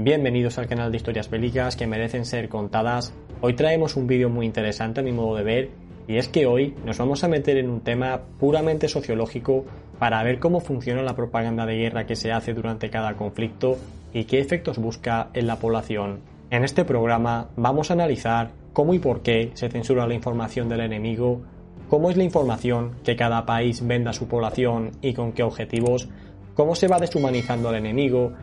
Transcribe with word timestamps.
Bienvenidos 0.00 0.58
al 0.58 0.68
canal 0.68 0.92
de 0.92 0.96
historias 0.96 1.28
bélicas 1.28 1.74
que 1.74 1.88
merecen 1.88 2.24
ser 2.24 2.48
contadas. 2.48 3.12
Hoy 3.40 3.54
traemos 3.54 3.96
un 3.96 4.06
vídeo 4.06 4.30
muy 4.30 4.46
interesante 4.46 5.00
a 5.00 5.02
mi 5.02 5.10
modo 5.10 5.34
de 5.34 5.42
ver 5.42 5.70
y 6.06 6.18
es 6.18 6.28
que 6.28 6.46
hoy 6.46 6.76
nos 6.84 6.98
vamos 6.98 7.24
a 7.24 7.28
meter 7.28 7.56
en 7.56 7.68
un 7.68 7.80
tema 7.80 8.20
puramente 8.38 8.86
sociológico 8.86 9.64
para 9.98 10.22
ver 10.22 10.38
cómo 10.38 10.60
funciona 10.60 11.02
la 11.02 11.16
propaganda 11.16 11.66
de 11.66 11.78
guerra 11.78 12.06
que 12.06 12.14
se 12.14 12.30
hace 12.30 12.54
durante 12.54 12.90
cada 12.90 13.16
conflicto 13.16 13.76
y 14.12 14.22
qué 14.22 14.38
efectos 14.38 14.78
busca 14.78 15.30
en 15.34 15.48
la 15.48 15.56
población. 15.56 16.20
En 16.50 16.62
este 16.62 16.84
programa 16.84 17.48
vamos 17.56 17.90
a 17.90 17.94
analizar 17.94 18.52
cómo 18.72 18.94
y 18.94 19.00
por 19.00 19.22
qué 19.22 19.50
se 19.54 19.68
censura 19.68 20.06
la 20.06 20.14
información 20.14 20.68
del 20.68 20.82
enemigo, 20.82 21.42
cómo 21.90 22.08
es 22.08 22.16
la 22.16 22.22
información 22.22 22.92
que 23.02 23.16
cada 23.16 23.44
país 23.46 23.84
vende 23.84 24.10
a 24.10 24.12
su 24.12 24.28
población 24.28 24.92
y 25.02 25.12
con 25.14 25.32
qué 25.32 25.42
objetivos, 25.42 26.08
cómo 26.54 26.76
se 26.76 26.86
va 26.86 27.00
deshumanizando 27.00 27.68
al 27.68 27.74
enemigo, 27.74 28.34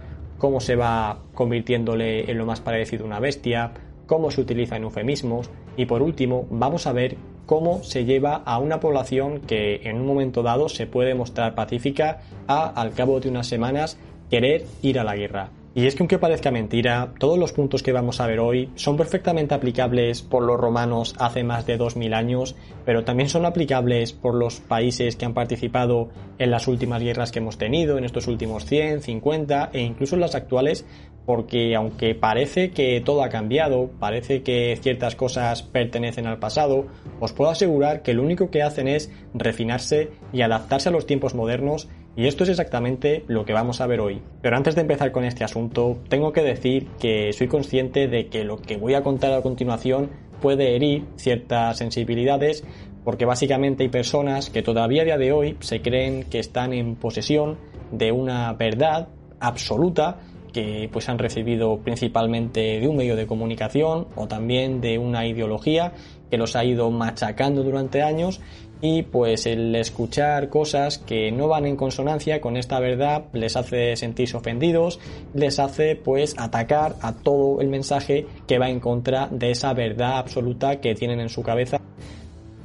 cómo 0.45 0.59
se 0.59 0.75
va 0.75 1.23
convirtiéndole 1.33 2.29
en 2.29 2.37
lo 2.37 2.45
más 2.45 2.61
parecido 2.61 3.03
a 3.03 3.07
una 3.07 3.19
bestia, 3.19 3.71
cómo 4.05 4.29
se 4.29 4.41
utiliza 4.41 4.75
en 4.75 4.83
eufemismos 4.83 5.49
y 5.75 5.87
por 5.87 6.03
último 6.03 6.45
vamos 6.51 6.85
a 6.85 6.93
ver 6.93 7.17
cómo 7.47 7.81
se 7.81 8.05
lleva 8.05 8.43
a 8.45 8.59
una 8.59 8.79
población 8.79 9.39
que 9.39 9.81
en 9.85 9.95
un 9.95 10.05
momento 10.05 10.43
dado 10.43 10.69
se 10.69 10.85
puede 10.85 11.15
mostrar 11.15 11.55
pacífica 11.55 12.19
a 12.47 12.67
al 12.67 12.93
cabo 12.93 13.19
de 13.19 13.29
unas 13.29 13.47
semanas 13.47 13.97
querer 14.29 14.65
ir 14.83 14.99
a 14.99 15.03
la 15.03 15.15
guerra. 15.15 15.49
Y 15.77 15.87
es 15.87 15.95
que 15.95 16.03
aunque 16.03 16.19
parezca 16.19 16.51
mentira, 16.51 17.11
todos 17.19 17.37
los 17.37 17.51
puntos 17.51 17.83
que 17.83 17.91
vamos 17.91 18.21
a 18.21 18.27
ver 18.27 18.39
hoy 18.39 18.69
son 18.75 18.95
perfectamente 18.95 19.55
aplicables 19.55 20.21
por 20.21 20.41
los 20.41 20.57
romanos 20.57 21.13
hace 21.19 21.43
más 21.43 21.65
de 21.65 21.75
2000 21.75 22.13
años, 22.13 22.55
pero 22.85 23.03
también 23.03 23.27
son 23.27 23.45
aplicables 23.45 24.13
por 24.13 24.35
los 24.35 24.61
países 24.61 25.17
que 25.17 25.25
han 25.25 25.33
participado 25.33 26.07
en 26.39 26.49
las 26.49 26.69
últimas 26.69 27.03
guerras 27.03 27.33
que 27.33 27.39
hemos 27.39 27.57
tenido, 27.57 27.97
en 27.97 28.05
estos 28.05 28.27
últimos 28.27 28.65
100, 28.65 29.01
50 29.01 29.71
e 29.73 29.81
incluso 29.81 30.15
en 30.15 30.21
las 30.21 30.35
actuales, 30.35 30.85
porque 31.25 31.75
aunque 31.75 32.15
parece 32.15 32.71
que 32.71 33.01
todo 33.03 33.21
ha 33.21 33.27
cambiado, 33.27 33.89
parece 33.99 34.43
que 34.43 34.79
ciertas 34.81 35.17
cosas 35.17 35.61
pertenecen 35.61 36.25
al 36.25 36.39
pasado, 36.39 36.85
os 37.19 37.33
puedo 37.33 37.51
asegurar 37.51 38.01
que 38.01 38.13
lo 38.13 38.23
único 38.23 38.49
que 38.49 38.63
hacen 38.63 38.87
es 38.87 39.11
refinarse 39.33 40.11
y 40.31 40.41
adaptarse 40.41 40.87
a 40.87 40.93
los 40.93 41.05
tiempos 41.05 41.35
modernos 41.35 41.89
y 42.15 42.27
esto 42.27 42.43
es 42.43 42.49
exactamente 42.49 43.23
lo 43.27 43.45
que 43.45 43.53
vamos 43.53 43.81
a 43.81 43.87
ver 43.87 43.99
hoy. 43.99 44.21
Pero 44.41 44.55
antes 44.55 44.75
de 44.75 44.81
empezar 44.81 45.11
con 45.11 45.25
este 45.25 45.43
asunto, 45.43 45.97
tengo 46.07 46.31
que 46.31 46.41
decir 46.41 46.87
que 46.99 47.33
soy 47.33 47.47
consciente 47.47 48.07
de 48.07 48.27
que 48.27 48.43
lo 48.43 48.57
que 48.57 48.77
voy 48.77 48.93
a 48.93 49.03
contar 49.03 49.33
a 49.33 49.41
continuación 49.41 50.09
puede 50.41 50.75
herir 50.75 51.05
ciertas 51.17 51.77
sensibilidades 51.77 52.63
porque 53.03 53.25
básicamente 53.25 53.83
hay 53.83 53.89
personas 53.89 54.49
que 54.49 54.63
todavía 54.63 55.03
a 55.03 55.05
día 55.05 55.17
de 55.17 55.31
hoy 55.31 55.57
se 55.59 55.81
creen 55.81 56.23
que 56.23 56.39
están 56.39 56.73
en 56.73 56.95
posesión 56.95 57.57
de 57.91 58.11
una 58.11 58.51
verdad 58.53 59.09
absoluta 59.39 60.19
que 60.51 60.89
pues 60.91 61.09
han 61.09 61.19
recibido 61.19 61.79
principalmente 61.79 62.79
de 62.79 62.87
un 62.87 62.95
medio 62.95 63.15
de 63.15 63.27
comunicación 63.27 64.07
o 64.15 64.27
también 64.27 64.81
de 64.81 64.97
una 64.97 65.27
ideología 65.27 65.93
que 66.31 66.37
los 66.37 66.55
ha 66.55 66.63
ido 66.63 66.89
machacando 66.91 67.61
durante 67.61 68.01
años 68.01 68.41
y 68.81 69.03
pues 69.03 69.45
el 69.45 69.75
escuchar 69.75 70.49
cosas 70.49 70.97
que 70.97 71.31
no 71.31 71.47
van 71.47 71.65
en 71.65 71.75
consonancia 71.75 72.41
con 72.41 72.57
esta 72.57 72.79
verdad 72.79 73.25
les 73.33 73.55
hace 73.55 73.95
sentirse 73.95 74.37
ofendidos, 74.37 74.99
les 75.33 75.59
hace 75.59 75.95
pues 75.95 76.35
atacar 76.37 76.95
a 77.01 77.13
todo 77.13 77.61
el 77.61 77.69
mensaje 77.69 78.27
que 78.47 78.59
va 78.59 78.69
en 78.69 78.79
contra 78.79 79.27
de 79.31 79.51
esa 79.51 79.73
verdad 79.73 80.17
absoluta 80.17 80.81
que 80.81 80.95
tienen 80.95 81.19
en 81.19 81.29
su 81.29 81.41
cabeza, 81.41 81.79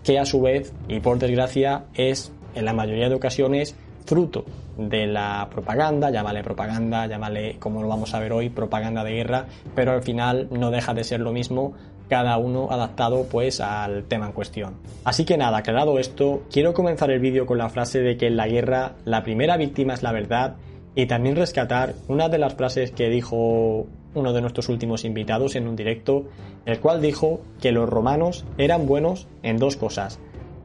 que 0.05 0.19
a 0.19 0.25
su 0.25 0.41
vez 0.41 0.73
y 0.89 1.01
por 1.01 1.19
desgracia 1.19 1.85
es 1.95 2.33
en 2.55 2.65
la 2.65 2.73
mayoría 2.73 3.09
de 3.09 3.15
ocasiones 3.15 3.77
fruto 4.07 4.45
de 4.77 5.07
la 5.07 5.49
propaganda, 5.51 6.11
llámale 6.11 6.43
propaganda, 6.43 7.07
llámale 7.07 7.59
como 7.59 7.83
lo 7.83 7.89
vamos 7.89 8.15
a 8.15 8.19
ver 8.19 8.33
hoy, 8.33 8.49
propaganda 8.49 9.05
de 9.05 9.13
guerra, 9.13 9.47
pero 9.75 9.93
al 9.93 10.03
final 10.03 10.49
no 10.51 10.71
deja 10.71 10.95
de 10.95 11.05
ser 11.05 11.21
lo 11.21 11.33
mismo 11.33 11.75
cada 12.11 12.37
uno 12.37 12.69
adaptado 12.71 13.27
pues 13.31 13.61
al 13.61 14.05
tema 14.05 14.27
en 14.27 14.33
cuestión. 14.33 14.75
Así 15.05 15.25
que 15.25 15.39
nada, 15.39 15.59
aclarado 15.59 15.99
esto, 15.99 16.43
quiero 16.51 16.75
comenzar 16.75 17.11
el 17.11 17.21
vídeo 17.21 17.47
con 17.47 17.57
la 17.57 17.71
frase 17.71 18.01
de 18.01 18.17
que 18.17 18.27
en 18.27 18.37
la 18.37 18.49
guerra 18.49 18.97
la 19.05 19.23
primera 19.23 19.57
víctima 19.57 19.95
es 19.95 20.03
la 20.03 20.13
verdad 20.13 20.57
y 20.97 21.07
también 21.07 21.37
rescatar 21.37 21.95
una 22.09 22.29
de 22.29 22.39
las 22.39 22.55
frases 22.55 22.91
que 22.91 23.09
dijo 23.09 23.87
uno 24.13 24.33
de 24.33 24.41
nuestros 24.41 24.69
últimos 24.69 25.05
invitados 25.05 25.55
en 25.55 25.69
un 25.69 25.77
directo, 25.77 26.25
el 26.67 26.81
cual 26.81 27.01
dijo 27.01 27.41
que 27.61 27.71
los 27.71 27.89
romanos 27.89 28.45
eran 28.59 28.87
buenos 28.87 29.29
en 29.45 29.57
dos 29.57 29.77
cosas. 29.77 30.19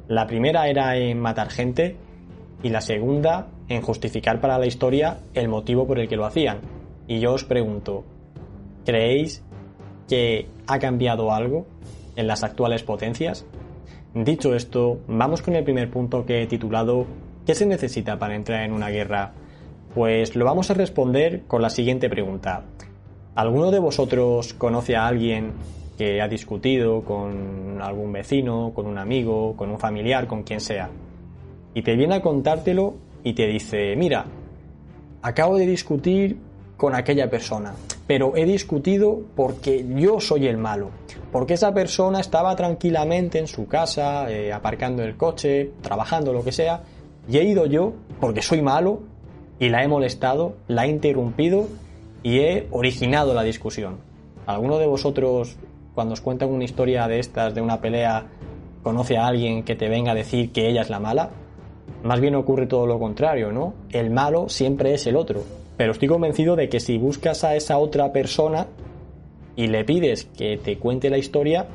La 0.07 0.25
primera 0.25 0.67
era 0.67 0.97
en 0.97 1.19
matar 1.19 1.50
gente 1.50 1.95
y 2.63 2.69
la 2.69 2.81
segunda 2.81 3.50
en 3.69 3.83
justificar 3.83 4.41
para 4.41 4.57
la 4.57 4.66
historia 4.66 5.19
el 5.35 5.47
motivo 5.47 5.85
por 5.85 6.00
el 6.00 6.07
que 6.07 6.16
lo 6.16 6.25
hacían. 6.25 6.62
Y 7.07 7.19
yo 7.19 7.33
os 7.33 7.44
pregunto, 7.44 8.03
¿creéis 8.83 9.44
que 10.07 10.47
ha 10.67 10.79
cambiado 10.79 11.31
algo 11.31 11.66
en 12.16 12.27
las 12.27 12.43
actuales 12.43 12.83
potencias? 12.83 13.45
Dicho 14.13 14.55
esto, 14.55 14.99
vamos 15.07 15.41
con 15.41 15.55
el 15.55 15.63
primer 15.63 15.89
punto 15.89 16.25
que 16.25 16.43
he 16.43 16.47
titulado 16.47 17.05
¿Qué 17.45 17.53
se 17.53 17.66
necesita 17.66 18.17
para 18.17 18.35
entrar 18.35 18.63
en 18.63 18.71
una 18.71 18.89
guerra? 18.89 19.33
Pues 19.94 20.35
lo 20.35 20.45
vamos 20.45 20.71
a 20.71 20.73
responder 20.73 21.44
con 21.47 21.61
la 21.61 21.69
siguiente 21.69 22.09
pregunta. 22.09 22.63
¿Alguno 23.35 23.69
de 23.71 23.79
vosotros 23.79 24.53
conoce 24.53 24.95
a 24.95 25.05
alguien 25.05 25.51
que 25.97 26.21
ha 26.21 26.27
discutido 26.27 27.03
con 27.03 27.79
algún 27.81 28.11
vecino, 28.13 28.71
con 28.73 28.88
un 28.88 28.97
amigo, 28.97 29.55
con 29.55 29.69
un 29.69 29.77
familiar, 29.77 30.27
con 30.27 30.44
quien 30.44 30.59
sea? 30.59 30.89
Y 31.73 31.81
te 31.81 31.95
viene 31.95 32.15
a 32.15 32.21
contártelo 32.21 32.95
y 33.23 33.33
te 33.33 33.45
dice, 33.47 33.95
mira, 33.95 34.25
acabo 35.21 35.57
de 35.57 35.67
discutir 35.67 36.38
con 36.77 36.95
aquella 36.95 37.29
persona 37.29 37.73
pero 38.07 38.35
he 38.35 38.45
discutido 38.45 39.21
porque 39.35 39.85
yo 39.95 40.19
soy 40.19 40.47
el 40.47 40.57
malo, 40.57 40.89
porque 41.31 41.55
esa 41.55 41.73
persona 41.73 42.19
estaba 42.19 42.55
tranquilamente 42.55 43.39
en 43.39 43.47
su 43.47 43.67
casa, 43.67 44.29
eh, 44.29 44.53
aparcando 44.53 45.03
el 45.03 45.17
coche, 45.17 45.71
trabajando, 45.81 46.31
lo 46.31 46.44
que 46.44 46.51
sea, 46.51 46.83
y 47.27 47.38
he 47.38 47.44
ido 47.44 47.65
yo 47.65 47.94
porque 48.19 48.41
soy 48.41 48.61
malo 48.61 48.99
y 49.59 49.69
la 49.69 49.83
he 49.83 49.88
molestado, 49.88 50.55
la 50.67 50.85
he 50.85 50.89
interrumpido 50.89 51.67
y 52.21 52.39
he 52.39 52.67
originado 52.71 53.33
la 53.33 53.44
discusión. 53.44 53.97
¿Alguno 54.45 54.77
de 54.77 54.85
vosotros, 54.85 55.57
cuando 55.95 56.13
os 56.13 56.21
cuentan 56.21 56.49
una 56.49 56.63
historia 56.63 57.07
de 57.07 57.19
estas, 57.19 57.55
de 57.55 57.61
una 57.61 57.81
pelea, 57.81 58.27
conoce 58.83 59.17
a 59.17 59.27
alguien 59.27 59.63
que 59.63 59.75
te 59.75 59.89
venga 59.89 60.11
a 60.11 60.15
decir 60.15 60.51
que 60.51 60.69
ella 60.69 60.81
es 60.81 60.89
la 60.89 60.99
mala? 60.99 61.31
Más 62.03 62.19
bien 62.19 62.35
ocurre 62.35 62.67
todo 62.67 62.85
lo 62.85 62.99
contrario, 62.99 63.51
¿no? 63.51 63.73
El 63.89 64.11
malo 64.11 64.47
siempre 64.47 64.94
es 64.94 65.07
el 65.07 65.15
otro. 65.15 65.44
Pero 65.78 65.91
estoy 65.91 66.08
convencido 66.08 66.56
de 66.56 66.69
que 66.69 66.80
si 66.80 66.97
buscas 66.97 67.44
a 67.44 67.56
esa 67.56 67.78
otra 67.78 68.12
persona 68.12 68.68
y 69.56 69.68
le 69.68 69.84
pides 69.84 70.25
que 70.25 70.58
te 70.58 70.78
cuente 70.78 71.09
la 71.09 71.18
historia, 71.18 71.68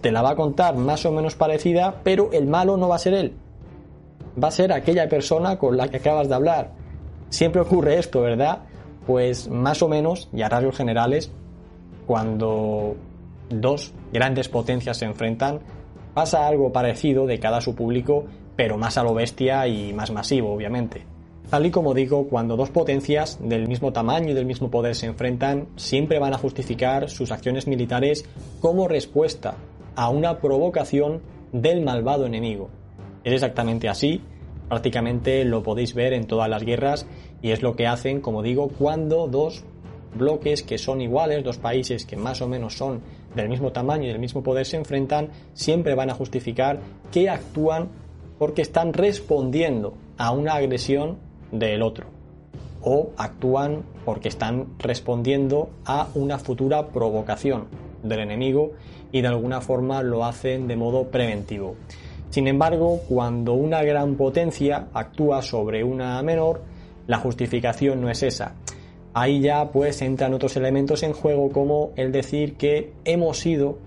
te 0.00 0.10
la 0.10 0.22
va 0.22 0.30
a 0.30 0.36
contar 0.36 0.76
más 0.76 1.04
o 1.04 1.12
menos 1.12 1.34
parecida, 1.34 2.00
pero 2.02 2.30
el 2.32 2.46
malo 2.46 2.76
no 2.76 2.88
va 2.88 2.96
a 2.96 3.00
ser 3.00 3.14
él. 3.14 3.32
Va 4.42 4.48
a 4.48 4.52
ser 4.52 4.72
aquella 4.72 5.08
persona 5.08 5.58
con 5.58 5.76
la 5.76 5.88
que 5.88 5.98
acabas 5.98 6.28
de 6.28 6.34
hablar. 6.34 6.72
Siempre 7.28 7.60
ocurre 7.60 7.98
esto, 7.98 8.20
¿verdad? 8.22 8.60
Pues 9.06 9.48
más 9.48 9.82
o 9.82 9.88
menos, 9.88 10.28
y 10.32 10.42
a 10.42 10.48
rasgos 10.48 10.76
generales, 10.76 11.30
cuando 12.06 12.96
dos 13.48 13.92
grandes 14.12 14.48
potencias 14.48 14.96
se 14.96 15.04
enfrentan, 15.04 15.60
pasa 16.14 16.46
algo 16.46 16.72
parecido 16.72 17.26
de 17.26 17.38
cada 17.38 17.60
su 17.60 17.74
público, 17.74 18.24
pero 18.56 18.78
más 18.78 18.98
a 18.98 19.02
lo 19.02 19.14
bestia 19.14 19.66
y 19.66 19.92
más 19.92 20.10
masivo, 20.10 20.52
obviamente. 20.52 21.09
Tal 21.48 21.66
y 21.66 21.70
como 21.70 21.94
digo, 21.94 22.28
cuando 22.28 22.56
dos 22.56 22.70
potencias 22.70 23.38
del 23.42 23.66
mismo 23.66 23.92
tamaño 23.92 24.30
y 24.30 24.34
del 24.34 24.46
mismo 24.46 24.70
poder 24.70 24.94
se 24.94 25.06
enfrentan, 25.06 25.68
siempre 25.76 26.18
van 26.18 26.34
a 26.34 26.38
justificar 26.38 27.08
sus 27.10 27.32
acciones 27.32 27.66
militares 27.66 28.24
como 28.60 28.86
respuesta 28.86 29.56
a 29.96 30.10
una 30.10 30.38
provocación 30.38 31.22
del 31.52 31.82
malvado 31.82 32.26
enemigo. 32.26 32.70
Es 33.24 33.32
exactamente 33.32 33.88
así, 33.88 34.22
prácticamente 34.68 35.44
lo 35.44 35.62
podéis 35.62 35.94
ver 35.94 36.12
en 36.12 36.26
todas 36.26 36.48
las 36.48 36.62
guerras 36.62 37.06
y 37.42 37.50
es 37.50 37.62
lo 37.62 37.74
que 37.74 37.88
hacen, 37.88 38.20
como 38.20 38.42
digo, 38.42 38.68
cuando 38.68 39.26
dos 39.26 39.64
bloques 40.14 40.62
que 40.62 40.78
son 40.78 41.00
iguales, 41.00 41.44
dos 41.44 41.58
países 41.58 42.04
que 42.04 42.16
más 42.16 42.40
o 42.40 42.48
menos 42.48 42.76
son 42.76 43.00
del 43.34 43.48
mismo 43.48 43.72
tamaño 43.72 44.04
y 44.04 44.08
del 44.08 44.18
mismo 44.18 44.42
poder 44.42 44.66
se 44.66 44.76
enfrentan, 44.76 45.30
siempre 45.52 45.94
van 45.94 46.10
a 46.10 46.14
justificar 46.14 46.80
que 47.12 47.28
actúan 47.28 47.88
porque 48.38 48.62
están 48.62 48.92
respondiendo 48.92 49.94
a 50.16 50.32
una 50.32 50.54
agresión 50.54 51.18
del 51.52 51.82
otro 51.82 52.06
o 52.82 53.10
actúan 53.16 53.82
porque 54.04 54.28
están 54.28 54.68
respondiendo 54.78 55.70
a 55.84 56.08
una 56.14 56.38
futura 56.38 56.88
provocación 56.88 57.66
del 58.02 58.20
enemigo 58.20 58.72
y 59.12 59.20
de 59.20 59.28
alguna 59.28 59.60
forma 59.60 60.02
lo 60.02 60.24
hacen 60.24 60.66
de 60.66 60.76
modo 60.76 61.08
preventivo. 61.08 61.76
Sin 62.30 62.46
embargo, 62.46 63.00
cuando 63.08 63.54
una 63.54 63.82
gran 63.82 64.14
potencia 64.14 64.88
actúa 64.94 65.42
sobre 65.42 65.84
una 65.84 66.22
menor, 66.22 66.62
la 67.06 67.18
justificación 67.18 68.00
no 68.00 68.08
es 68.08 68.22
esa. 68.22 68.54
Ahí 69.12 69.40
ya 69.40 69.70
pues 69.72 70.00
entran 70.00 70.32
otros 70.32 70.56
elementos 70.56 71.02
en 71.02 71.12
juego 71.12 71.50
como 71.50 71.90
el 71.96 72.12
decir 72.12 72.54
que 72.56 72.92
hemos 73.04 73.44
ido 73.44 73.78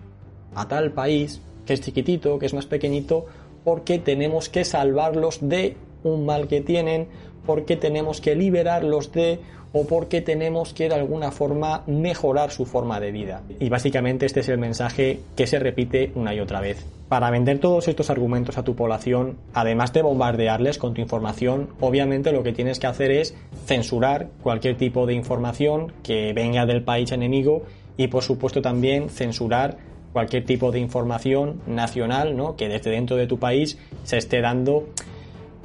a 0.54 0.68
tal 0.68 0.92
país 0.92 1.42
que 1.66 1.74
es 1.74 1.82
chiquitito, 1.82 2.38
que 2.40 2.46
es 2.46 2.54
más 2.54 2.66
pequeñito, 2.66 3.26
porque 3.64 4.00
tenemos 4.00 4.50
que 4.50 4.66
salvarlos 4.66 5.40
de 5.42 5.78
un 6.04 6.26
mal 6.26 6.48
que 6.50 6.62
tienen 6.62 7.08
porque 7.46 7.76
tenemos 7.78 8.22
que 8.22 8.36
liberarlos 8.36 9.12
de 9.12 9.40
o 9.74 9.86
porque 9.88 10.22
tenemos 10.22 10.74
que 10.74 10.88
de 10.88 10.96
alguna 10.96 11.32
forma 11.32 11.84
mejorar 11.88 12.52
su 12.52 12.66
forma 12.66 13.00
de 13.00 13.12
vida. 13.12 13.42
Y 13.60 13.70
básicamente 13.70 14.28
este 14.28 14.42
es 14.42 14.50
el 14.50 14.60
mensaje 14.60 15.20
que 15.36 15.48
se 15.48 15.60
repite 15.60 16.12
una 16.16 16.34
y 16.34 16.40
otra 16.40 16.62
vez. 16.62 16.86
Para 17.10 17.32
vender 17.32 17.60
todos 17.60 17.88
estos 17.88 18.10
argumentos 18.10 18.58
a 18.58 18.64
tu 18.64 18.76
población, 18.76 19.38
además 19.54 19.92
de 19.92 20.04
bombardearles 20.04 20.78
con 20.78 20.94
tu 20.94 21.02
información, 21.02 21.70
obviamente 21.80 22.32
lo 22.32 22.44
que 22.44 22.54
tienes 22.54 22.80
que 22.80 22.88
hacer 22.88 23.12
es 23.12 23.36
censurar 23.66 24.30
cualquier 24.44 24.78
tipo 24.78 25.08
de 25.08 25.16
información 25.16 25.92
que 26.04 26.34
venga 26.34 26.66
del 26.68 26.84
país 26.84 27.12
enemigo 27.12 27.64
y 27.98 28.08
por 28.08 28.24
supuesto 28.24 28.62
también 28.62 29.10
censurar 29.10 29.78
cualquier 30.14 30.46
tipo 30.46 30.72
de 30.72 30.80
información 30.80 31.62
nacional 31.66 32.38
¿no? 32.38 32.56
que 32.56 32.70
desde 32.70 32.92
dentro 32.92 33.18
de 33.18 33.26
tu 33.26 33.40
país 33.40 33.80
se 34.04 34.18
esté 34.18 34.42
dando 34.42 34.88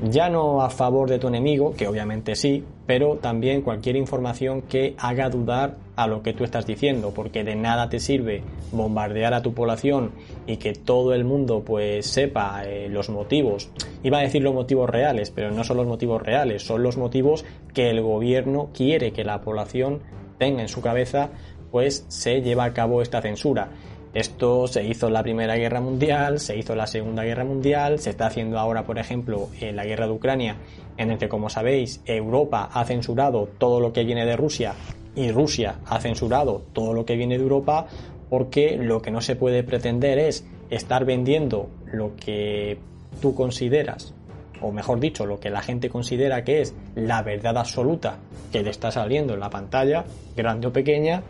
ya 0.03 0.29
no 0.29 0.63
a 0.63 0.71
favor 0.71 1.09
de 1.09 1.19
tu 1.19 1.29
enemigo, 1.29 1.75
que 1.75 1.89
obviamente 1.89 2.37
sí, 2.37 2.65
pero 2.87 3.17
también 3.17 3.63
cualquier 3.63 3.97
información 3.97 4.63
que 4.63 4.95
haga 4.99 5.29
dudar 5.29 5.77
a 5.97 6.07
lo 6.07 6.23
que 6.23 6.33
tú 6.33 6.45
estás 6.45 6.67
diciendo, 6.67 7.13
porque 7.15 7.43
de 7.43 7.57
nada 7.57 7.89
te 7.89 7.99
sirve 7.99 8.43
bombardear 8.71 9.35
a 9.35 9.43
tu 9.43 9.55
población 9.55 10.13
y 10.47 10.59
que 10.59 10.73
todo 10.73 11.15
el 11.15 11.25
mundo 11.25 11.63
pues 11.65 12.07
sepa 12.07 12.63
eh, 12.65 12.89
los 12.89 13.11
motivos. 13.11 13.71
Iba 14.05 14.19
a 14.19 14.23
decir 14.23 14.43
los 14.43 14.55
motivos 14.55 14.89
reales, 14.89 15.31
pero 15.31 15.51
no 15.51 15.65
son 15.65 15.79
los 15.79 15.87
motivos 15.87 16.23
reales, 16.23 16.63
son 16.63 16.83
los 16.83 16.97
motivos 16.97 17.45
que 17.75 17.91
el 17.91 18.01
gobierno 18.01 18.71
quiere 18.73 19.13
que 19.13 19.25
la 19.25 19.41
población 19.41 20.01
tenga 20.39 20.63
en 20.63 20.69
su 20.69 20.81
cabeza, 20.81 21.31
pues 21.73 22.07
se 22.09 22.41
lleva 22.41 22.65
a 22.65 22.73
cabo 22.73 23.03
esta 23.03 23.21
censura. 23.21 23.71
Esto 24.15 24.67
se 24.67 24.85
hizo 24.85 25.09
en 25.09 25.13
la 25.13 25.23
Primera 25.23 25.57
Guerra 25.57 25.81
Mundial, 25.81 26.41
se 26.41 26.57
hizo 26.57 26.73
en 26.73 26.79
la 26.79 26.87
Segunda 26.87 27.25
Guerra 27.25 27.45
Mundial, 27.45 27.99
se 27.99 28.11
está 28.11 28.27
haciendo 28.27 28.59
ahora, 28.59 28.85
por 28.85 28.99
ejemplo, 28.99 29.49
en 29.61 29.77
la 29.77 29.85
guerra 29.85 30.07
de 30.07 30.13
Ucrania, 30.13 30.57
en 30.97 31.11
el 31.11 31.19
que, 31.19 31.29
como 31.29 31.51
sabéis, 31.51 32.03
Europa 32.07 32.71
ha 32.73 32.85
censurado 32.85 33.49
todo 33.59 33.81
lo 33.81 33.93
que 33.93 34.05
viene 34.05 34.25
de 34.25 34.37
Rusia 34.37 34.75
y 35.15 35.33
Rusia 35.33 35.81
ha 35.87 36.01
censurado 36.01 36.63
todo 36.73 36.93
lo 36.93 37.05
que 37.05 37.17
viene 37.17 37.37
de 37.37 37.43
Europa 37.43 37.87
porque 38.31 38.77
lo 38.77 39.03
que 39.03 39.11
no 39.11 39.21
se 39.21 39.37
puede 39.37 39.63
pretender 39.63 40.19
es 40.19 40.47
estar 40.71 41.05
vendiendo 41.05 41.69
lo 41.93 42.15
que 42.15 42.79
tú 43.21 43.35
consideras, 43.35 44.15
o 44.61 44.71
mejor 44.71 45.01
dicho, 45.01 45.27
lo 45.27 45.41
que 45.41 45.51
la 45.51 45.63
gente 45.63 45.89
considera 45.89 46.45
que 46.45 46.61
es 46.61 46.75
la 46.95 47.23
verdad 47.23 47.57
absoluta 47.57 48.19
que 48.53 48.63
le 48.63 48.71
está 48.71 48.91
saliendo 48.91 49.35
en 49.35 49.41
la 49.41 49.51
pantalla, 49.51 50.05
grande 50.37 50.69
o 50.69 50.73
pequeña, 50.73 51.23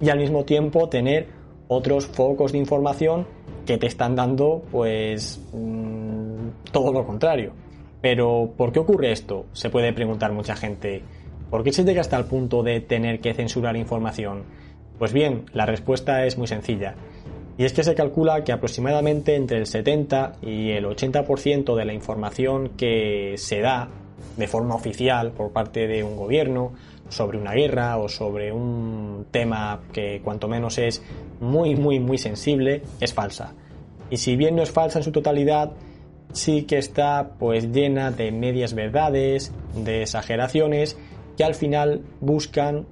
y 0.00 0.10
al 0.10 0.18
mismo 0.18 0.44
tiempo 0.44 0.88
tener 0.88 1.41
otros 1.72 2.06
focos 2.06 2.52
de 2.52 2.58
información 2.58 3.26
que 3.66 3.78
te 3.78 3.86
están 3.86 4.16
dando 4.16 4.62
pues 4.70 5.40
mm, 5.52 6.70
todo 6.70 6.92
lo 6.92 7.06
contrario. 7.06 7.52
Pero 8.00 8.52
¿por 8.56 8.72
qué 8.72 8.80
ocurre 8.80 9.12
esto? 9.12 9.46
Se 9.52 9.70
puede 9.70 9.92
preguntar 9.92 10.32
mucha 10.32 10.56
gente. 10.56 11.02
¿Por 11.50 11.62
qué 11.62 11.72
se 11.72 11.84
llega 11.84 12.00
hasta 12.00 12.18
el 12.18 12.24
punto 12.24 12.62
de 12.62 12.80
tener 12.80 13.20
que 13.20 13.34
censurar 13.34 13.76
información? 13.76 14.44
Pues 14.98 15.12
bien, 15.12 15.44
la 15.52 15.66
respuesta 15.66 16.24
es 16.26 16.38
muy 16.38 16.46
sencilla. 16.46 16.94
Y 17.58 17.64
es 17.64 17.72
que 17.72 17.84
se 17.84 17.94
calcula 17.94 18.44
que 18.44 18.52
aproximadamente 18.52 19.36
entre 19.36 19.58
el 19.58 19.66
70 19.66 20.36
y 20.42 20.70
el 20.70 20.84
80% 20.86 21.76
de 21.76 21.84
la 21.84 21.92
información 21.92 22.70
que 22.70 23.34
se 23.36 23.60
da 23.60 23.88
de 24.36 24.46
forma 24.46 24.74
oficial 24.74 25.32
por 25.32 25.52
parte 25.52 25.86
de 25.86 26.02
un 26.02 26.16
gobierno 26.16 26.72
sobre 27.08 27.38
una 27.38 27.52
guerra 27.52 27.98
o 27.98 28.08
sobre 28.08 28.52
un 28.52 29.26
tema 29.30 29.82
que 29.92 30.20
cuanto 30.22 30.48
menos 30.48 30.78
es 30.78 31.02
muy, 31.40 31.76
muy, 31.76 32.00
muy 32.00 32.18
sensible, 32.18 32.82
es 33.00 33.12
falsa. 33.12 33.54
Y 34.10 34.16
si 34.18 34.36
bien 34.36 34.56
no 34.56 34.62
es 34.62 34.70
falsa 34.70 34.98
en 34.98 35.04
su 35.04 35.12
totalidad, 35.12 35.72
sí 36.32 36.62
que 36.62 36.78
está 36.78 37.32
pues 37.38 37.70
llena 37.72 38.10
de 38.10 38.32
medias 38.32 38.74
verdades, 38.74 39.52
de 39.74 40.02
exageraciones 40.02 40.98
que 41.36 41.44
al 41.44 41.54
final 41.54 42.02
buscan 42.20 42.86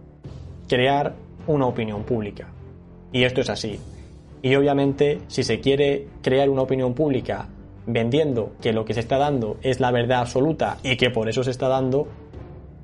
crear 0.68 1.14
una 1.46 1.66
opinión 1.66 2.04
pública. 2.04 2.52
Y 3.12 3.24
esto 3.24 3.40
es 3.40 3.50
así. 3.50 3.78
Y 4.42 4.54
obviamente, 4.54 5.20
si 5.28 5.42
se 5.42 5.60
quiere 5.60 6.06
crear 6.22 6.48
una 6.48 6.62
opinión 6.62 6.94
pública 6.94 7.48
vendiendo 7.86 8.52
que 8.60 8.72
lo 8.72 8.84
que 8.84 8.94
se 8.94 9.00
está 9.00 9.18
dando 9.18 9.56
es 9.62 9.80
la 9.80 9.90
verdad 9.90 10.20
absoluta 10.20 10.78
y 10.82 10.96
que 10.96 11.10
por 11.10 11.28
eso 11.28 11.42
se 11.42 11.50
está 11.50 11.68
dando, 11.68 12.08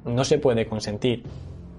no 0.07 0.25
se 0.25 0.39
puede 0.39 0.67
consentir 0.67 1.25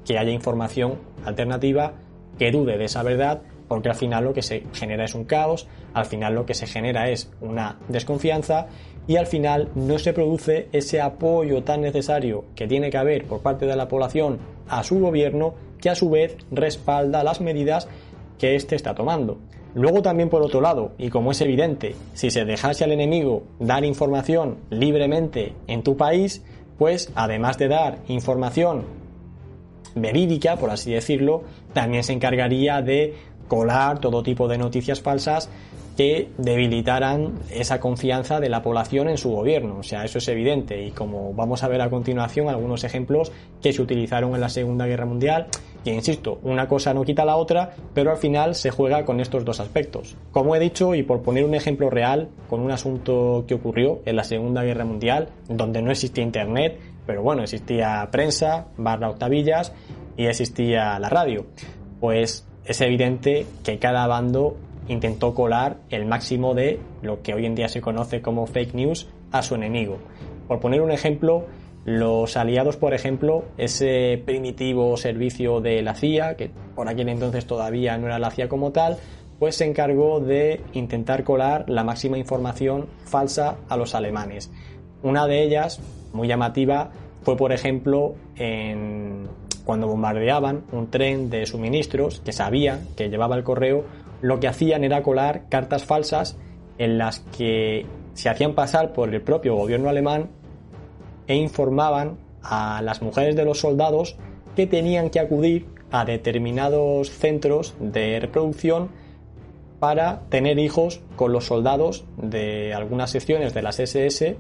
que 0.06 0.18
haya 0.18 0.32
información 0.32 0.96
alternativa 1.26 1.94
que 2.38 2.52
dude 2.52 2.78
de 2.78 2.86
esa 2.86 3.04
verdad 3.04 3.42
porque 3.68 3.90
al 3.90 3.96
final 3.96 4.24
lo 4.24 4.34
que 4.34 4.42
se 4.42 4.64
genera 4.74 5.06
es 5.06 5.14
un 5.14 5.26
caos, 5.26 5.68
al 5.94 6.06
final 6.06 6.36
lo 6.36 6.46
que 6.46 6.54
se 6.54 6.68
genera 6.68 7.10
es 7.10 7.30
una 7.42 7.78
desconfianza 7.90 8.68
y 9.08 9.18
al 9.18 9.28
final 9.28 9.70
no 9.76 10.00
se 10.00 10.14
produce 10.14 10.68
ese 10.72 11.02
apoyo 11.02 11.64
tan 11.64 11.82
necesario 11.82 12.46
que 12.56 12.68
tiene 12.68 12.90
que 12.90 12.98
haber 12.98 13.26
por 13.26 13.42
parte 13.42 13.66
de 13.66 13.76
la 13.76 13.88
población 13.88 14.40
a 14.68 14.84
su 14.84 15.00
gobierno 15.00 15.56
que 15.80 15.90
a 15.90 15.96
su 15.96 16.10
vez 16.10 16.38
respalda 16.52 17.24
las 17.24 17.42
medidas 17.42 17.88
que 18.38 18.56
éste 18.56 18.76
está 18.76 18.96
tomando. 18.96 19.38
Luego 19.76 20.02
también 20.02 20.30
por 20.30 20.42
otro 20.42 20.60
lado, 20.60 20.94
y 20.98 21.10
como 21.10 21.32
es 21.32 21.42
evidente, 21.42 21.96
si 22.14 22.32
se 22.32 22.46
dejase 22.46 22.84
al 22.84 22.92
enemigo 22.92 23.44
dar 23.60 23.86
información 23.86 24.58
libremente 24.70 25.54
en 25.68 25.84
tu 25.84 25.96
país, 25.96 26.44
pues 26.78 27.12
además 27.16 27.58
de 27.58 27.68
dar 27.68 28.00
información 28.08 28.86
verídica, 29.96 30.58
por 30.58 30.70
así 30.70 30.92
decirlo, 30.92 31.44
también 31.74 32.04
se 32.04 32.14
encargaría 32.14 32.82
de 32.82 33.16
colar 33.48 34.00
todo 34.00 34.24
tipo 34.24 34.48
de 34.48 34.58
noticias 34.58 35.02
falsas 35.02 35.50
que 35.98 36.30
debilitaran 36.38 37.40
esa 37.50 37.80
confianza 37.80 38.40
de 38.40 38.50
la 38.50 38.62
población 38.62 39.10
en 39.10 39.18
su 39.18 39.32
gobierno. 39.32 39.80
O 39.80 39.84
sea, 39.84 40.06
eso 40.06 40.20
es 40.20 40.28
evidente. 40.28 40.86
Y 40.86 40.92
como 40.92 41.34
vamos 41.34 41.64
a 41.64 41.68
ver 41.68 41.82
a 41.82 41.90
continuación 41.90 42.50
algunos 42.50 42.84
ejemplos 42.84 43.32
que 43.64 43.74
se 43.74 43.82
utilizaron 43.82 44.36
en 44.36 44.42
la 44.42 44.50
Segunda 44.50 44.86
Guerra 44.86 45.08
Mundial, 45.08 45.48
insisto, 45.94 46.40
una 46.44 46.68
cosa 46.68 46.94
no 46.94 47.04
quita 47.04 47.26
la 47.26 47.38
otra, 47.38 47.76
pero 47.94 48.12
al 48.12 48.18
final 48.18 48.56
se 48.56 48.72
juega 48.72 49.06
con 49.06 49.20
estos 49.20 49.46
dos 49.46 49.60
aspectos. 49.60 50.16
Como 50.32 50.56
he 50.56 50.60
dicho, 50.60 50.96
y 50.96 51.04
por 51.04 51.22
poner 51.22 51.46
un 51.46 51.56
ejemplo 51.56 51.90
real, 51.90 52.30
con 52.50 52.62
un 52.62 52.72
asunto 52.72 53.46
que 53.48 53.56
ocurrió 53.56 54.02
en 54.06 54.16
la 54.16 54.24
Segunda 54.24 54.64
Guerra 54.64 54.86
Mundial, 54.86 55.30
donde 55.48 55.82
no 55.82 55.92
existía 55.92 56.24
Internet, 56.24 56.80
pero 57.06 57.22
bueno, 57.22 57.44
existía 57.44 58.08
prensa, 58.12 58.68
barra 58.78 59.10
octavillas 59.10 59.74
y 60.18 60.26
existía 60.26 61.00
la 61.00 61.10
radio. 61.10 61.46
Pues 62.00 62.46
es 62.66 62.82
evidente 62.82 63.46
que 63.64 63.80
cada 63.80 64.06
bando 64.08 64.58
intentó 64.88 65.34
colar 65.34 65.78
el 65.90 66.06
máximo 66.06 66.54
de 66.54 66.80
lo 67.02 67.22
que 67.22 67.34
hoy 67.34 67.46
en 67.46 67.56
día 67.56 67.70
se 67.70 67.82
conoce 67.82 68.22
como 68.22 68.46
fake 68.46 68.74
news 68.74 69.08
a 69.32 69.42
su 69.42 69.56
enemigo. 69.56 69.98
Por 70.48 70.60
poner 70.60 70.82
un 70.82 70.92
ejemplo, 70.92 71.46
los 71.88 72.36
aliados, 72.36 72.76
por 72.76 72.94
ejemplo, 72.94 73.46
ese 73.58 74.22
primitivo 74.26 74.98
servicio 74.98 75.62
de 75.62 75.82
la 75.82 75.96
CIA, 75.96 76.36
que 76.36 76.52
por 76.76 76.90
aquel 76.90 77.08
entonces 77.08 77.48
todavía 77.48 77.98
no 77.98 78.08
era 78.08 78.20
la 78.20 78.30
CIA 78.30 78.50
como 78.50 78.74
tal, 78.74 78.98
pues 79.40 79.56
se 79.56 79.64
encargó 79.64 80.20
de 80.20 80.60
intentar 80.74 81.24
colar 81.24 81.64
la 81.70 81.86
máxima 81.86 82.18
información 82.18 82.88
falsa 83.06 83.60
a 83.70 83.78
los 83.78 83.96
alemanes. 83.96 84.52
Una 85.02 85.28
de 85.28 85.42
ellas, 85.44 85.80
muy 86.12 86.28
llamativa, 86.28 86.92
fue 87.22 87.38
por 87.38 87.54
ejemplo 87.54 88.16
en 88.36 89.30
cuando 89.64 89.88
bombardeaban 89.88 90.64
un 90.74 90.92
tren 90.92 91.30
de 91.30 91.46
suministros 91.46 92.20
que 92.20 92.34
sabían 92.34 92.86
que 92.98 93.10
llevaba 93.10 93.38
el 93.38 93.46
correo 93.46 93.86
lo 94.22 94.42
que 94.42 94.50
hacían 94.50 94.84
era 94.84 95.04
colar 95.04 95.48
cartas 95.48 95.86
falsas 95.86 96.38
en 96.80 96.98
las 96.98 97.20
que 97.20 97.86
se 98.14 98.28
hacían 98.28 98.56
pasar 98.56 98.92
por 98.92 99.14
el 99.14 99.22
propio 99.22 99.56
gobierno 99.56 99.88
alemán 99.88 100.32
e 101.28 101.36
informaban 101.36 102.18
a 102.42 102.82
las 102.82 103.02
mujeres 103.02 103.36
de 103.36 103.46
los 103.46 103.60
soldados 103.60 104.16
que 104.56 104.68
tenían 104.68 105.10
que 105.10 105.20
acudir 105.20 105.66
a 105.92 106.06
determinados 106.06 107.12
centros 107.12 107.76
de 107.80 108.20
reproducción 108.20 108.90
para 109.80 110.22
tener 110.30 110.58
hijos 110.60 111.02
con 111.16 111.32
los 111.32 111.46
soldados 111.46 112.06
de 112.18 112.74
algunas 112.74 113.12
secciones 113.12 113.54
de 113.54 113.62
las 113.62 113.80
SS, 113.80 114.36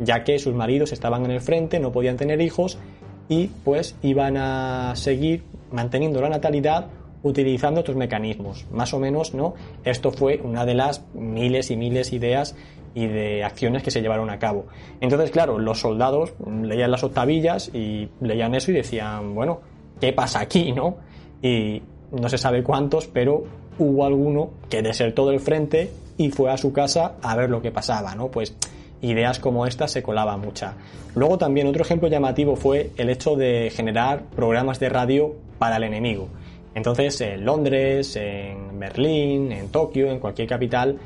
ya 0.00 0.24
que 0.24 0.38
sus 0.38 0.54
maridos 0.54 0.92
estaban 0.92 1.24
en 1.24 1.32
el 1.32 1.40
frente, 1.40 1.80
no 1.80 1.92
podían 1.92 2.16
tener 2.16 2.40
hijos 2.40 2.78
y 3.28 3.48
pues 3.64 3.94
iban 4.02 4.36
a 4.36 4.94
seguir 4.96 5.42
manteniendo 5.70 6.20
la 6.20 6.30
natalidad 6.30 6.86
utilizando 7.22 7.80
estos 7.80 7.96
mecanismos. 7.96 8.66
Más 8.70 8.94
o 8.94 8.98
menos, 8.98 9.34
¿no? 9.34 9.54
Esto 9.84 10.12
fue 10.12 10.40
una 10.42 10.64
de 10.64 10.74
las 10.74 11.04
miles 11.14 11.70
y 11.70 11.76
miles 11.76 12.10
de 12.10 12.16
ideas 12.16 12.54
y 12.94 13.06
de 13.06 13.44
acciones 13.44 13.82
que 13.82 13.90
se 13.90 14.00
llevaron 14.00 14.30
a 14.30 14.38
cabo. 14.38 14.66
Entonces, 15.00 15.30
claro, 15.30 15.58
los 15.58 15.80
soldados 15.80 16.32
leían 16.62 16.90
las 16.90 17.04
octavillas 17.04 17.70
y 17.74 18.08
leían 18.20 18.54
eso 18.54 18.70
y 18.70 18.74
decían, 18.74 19.34
bueno, 19.34 19.60
¿qué 20.00 20.12
pasa 20.12 20.40
aquí, 20.40 20.72
no? 20.72 20.96
Y 21.42 21.82
no 22.12 22.28
se 22.28 22.38
sabe 22.38 22.62
cuántos, 22.62 23.06
pero 23.06 23.44
hubo 23.78 24.04
alguno 24.04 24.50
que 24.68 24.82
desertó 24.82 25.28
del 25.28 25.40
frente 25.40 25.90
y 26.16 26.30
fue 26.30 26.50
a 26.50 26.56
su 26.56 26.72
casa 26.72 27.14
a 27.22 27.36
ver 27.36 27.50
lo 27.50 27.62
que 27.62 27.70
pasaba, 27.70 28.14
¿no? 28.14 28.28
Pues 28.28 28.54
ideas 29.00 29.38
como 29.38 29.66
estas 29.66 29.92
se 29.92 30.02
colaban 30.02 30.40
mucha. 30.40 30.74
Luego 31.14 31.38
también 31.38 31.66
otro 31.66 31.82
ejemplo 31.82 32.08
llamativo 32.08 32.56
fue 32.56 32.90
el 32.96 33.10
hecho 33.10 33.36
de 33.36 33.70
generar 33.74 34.24
programas 34.34 34.80
de 34.80 34.88
radio 34.88 35.34
para 35.58 35.76
el 35.76 35.84
enemigo. 35.84 36.28
Entonces, 36.74 37.20
en 37.20 37.44
Londres, 37.44 38.14
en 38.16 38.78
Berlín, 38.78 39.50
en 39.52 39.68
Tokio, 39.68 40.10
en 40.10 40.20
cualquier 40.20 40.46
capital, 40.46 40.98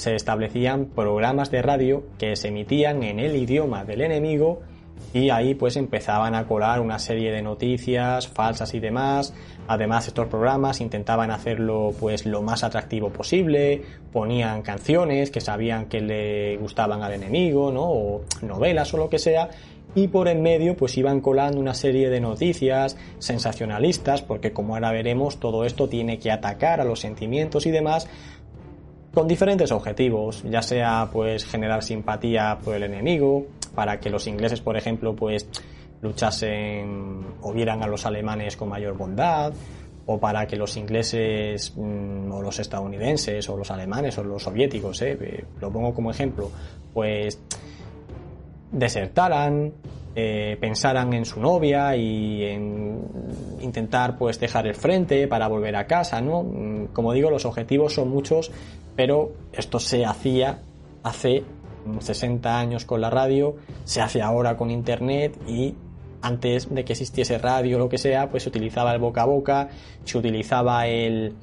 se 0.00 0.16
establecían 0.16 0.86
programas 0.86 1.50
de 1.50 1.60
radio 1.62 2.04
que 2.18 2.34
se 2.34 2.48
emitían 2.48 3.02
en 3.02 3.20
el 3.20 3.36
idioma 3.36 3.84
del 3.84 4.00
enemigo 4.00 4.60
y 5.12 5.30
ahí 5.30 5.54
pues 5.54 5.76
empezaban 5.76 6.34
a 6.34 6.46
colar 6.46 6.80
una 6.80 6.98
serie 6.98 7.32
de 7.32 7.42
noticias 7.42 8.26
falsas 8.28 8.72
y 8.74 8.80
demás. 8.80 9.34
Además 9.68 10.08
estos 10.08 10.28
programas 10.28 10.80
intentaban 10.80 11.30
hacerlo 11.30 11.92
pues 12.00 12.24
lo 12.24 12.42
más 12.42 12.64
atractivo 12.64 13.10
posible, 13.10 13.82
ponían 14.12 14.62
canciones 14.62 15.30
que 15.30 15.40
sabían 15.40 15.86
que 15.86 16.00
le 16.00 16.56
gustaban 16.56 17.02
al 17.02 17.12
enemigo, 17.12 17.70
¿no? 17.70 17.84
o 17.84 18.22
novelas 18.42 18.94
o 18.94 18.96
lo 18.96 19.10
que 19.10 19.18
sea 19.18 19.50
y 19.94 20.08
por 20.08 20.28
en 20.28 20.42
medio 20.42 20.76
pues 20.76 20.96
iban 20.96 21.20
colando 21.20 21.58
una 21.58 21.74
serie 21.74 22.10
de 22.10 22.20
noticias 22.20 22.96
sensacionalistas 23.18 24.22
porque 24.22 24.52
como 24.52 24.74
ahora 24.74 24.92
veremos 24.92 25.40
todo 25.40 25.64
esto 25.64 25.88
tiene 25.88 26.18
que 26.18 26.30
atacar 26.30 26.80
a 26.80 26.84
los 26.84 27.00
sentimientos 27.00 27.66
y 27.66 27.70
demás 27.70 28.08
con 29.12 29.26
diferentes 29.26 29.72
objetivos, 29.72 30.42
ya 30.44 30.62
sea 30.62 31.08
pues 31.12 31.44
generar 31.44 31.82
simpatía 31.82 32.58
por 32.64 32.74
el 32.74 32.84
enemigo, 32.84 33.46
para 33.74 33.98
que 33.98 34.10
los 34.10 34.26
ingleses, 34.26 34.60
por 34.60 34.76
ejemplo, 34.76 35.14
pues 35.14 35.48
luchasen 36.02 37.24
o 37.42 37.52
vieran 37.52 37.82
a 37.82 37.86
los 37.86 38.06
alemanes 38.06 38.56
con 38.56 38.68
mayor 38.68 38.96
bondad, 38.96 39.52
o 40.06 40.18
para 40.18 40.46
que 40.46 40.56
los 40.56 40.76
ingleses 40.76 41.72
mm, 41.76 42.32
o 42.32 42.42
los 42.42 42.58
estadounidenses 42.58 43.48
o 43.48 43.56
los 43.56 43.70
alemanes 43.70 44.18
o 44.18 44.24
los 44.24 44.42
soviéticos, 44.42 45.02
eh, 45.02 45.44
lo 45.60 45.70
pongo 45.70 45.94
como 45.94 46.10
ejemplo, 46.10 46.50
pues 46.92 47.40
desertaran, 48.72 49.72
eh, 50.14 50.56
pensaran 50.60 51.12
en 51.12 51.24
su 51.24 51.40
novia 51.40 51.94
y 51.96 52.44
en 52.44 53.00
intentar 53.60 54.18
pues 54.18 54.40
dejar 54.40 54.66
el 54.66 54.74
frente 54.74 55.28
para 55.28 55.46
volver 55.46 55.76
a 55.76 55.86
casa, 55.86 56.20
¿no? 56.20 56.42
Mm, 56.42 56.86
como 56.92 57.12
digo, 57.12 57.30
los 57.30 57.44
objetivos 57.44 57.94
son 57.94 58.08
muchos, 58.08 58.50
pero 58.96 59.32
esto 59.52 59.78
se 59.78 60.04
hacía 60.04 60.60
hace 61.02 61.44
60 62.00 62.58
años 62.58 62.84
con 62.84 63.00
la 63.00 63.10
radio, 63.10 63.56
se 63.84 64.00
hace 64.00 64.20
ahora 64.20 64.56
con 64.56 64.70
internet 64.70 65.38
y 65.46 65.74
antes 66.22 66.72
de 66.74 66.84
que 66.84 66.92
existiese 66.92 67.38
radio 67.38 67.76
o 67.76 67.78
lo 67.78 67.88
que 67.88 67.98
sea, 67.98 68.30
pues 68.30 68.42
se 68.42 68.48
utilizaba 68.48 68.92
el 68.92 68.98
boca 68.98 69.22
a 69.22 69.26
boca, 69.26 69.68
se 70.04 70.18
utilizaba 70.18 70.86
el 70.86 71.34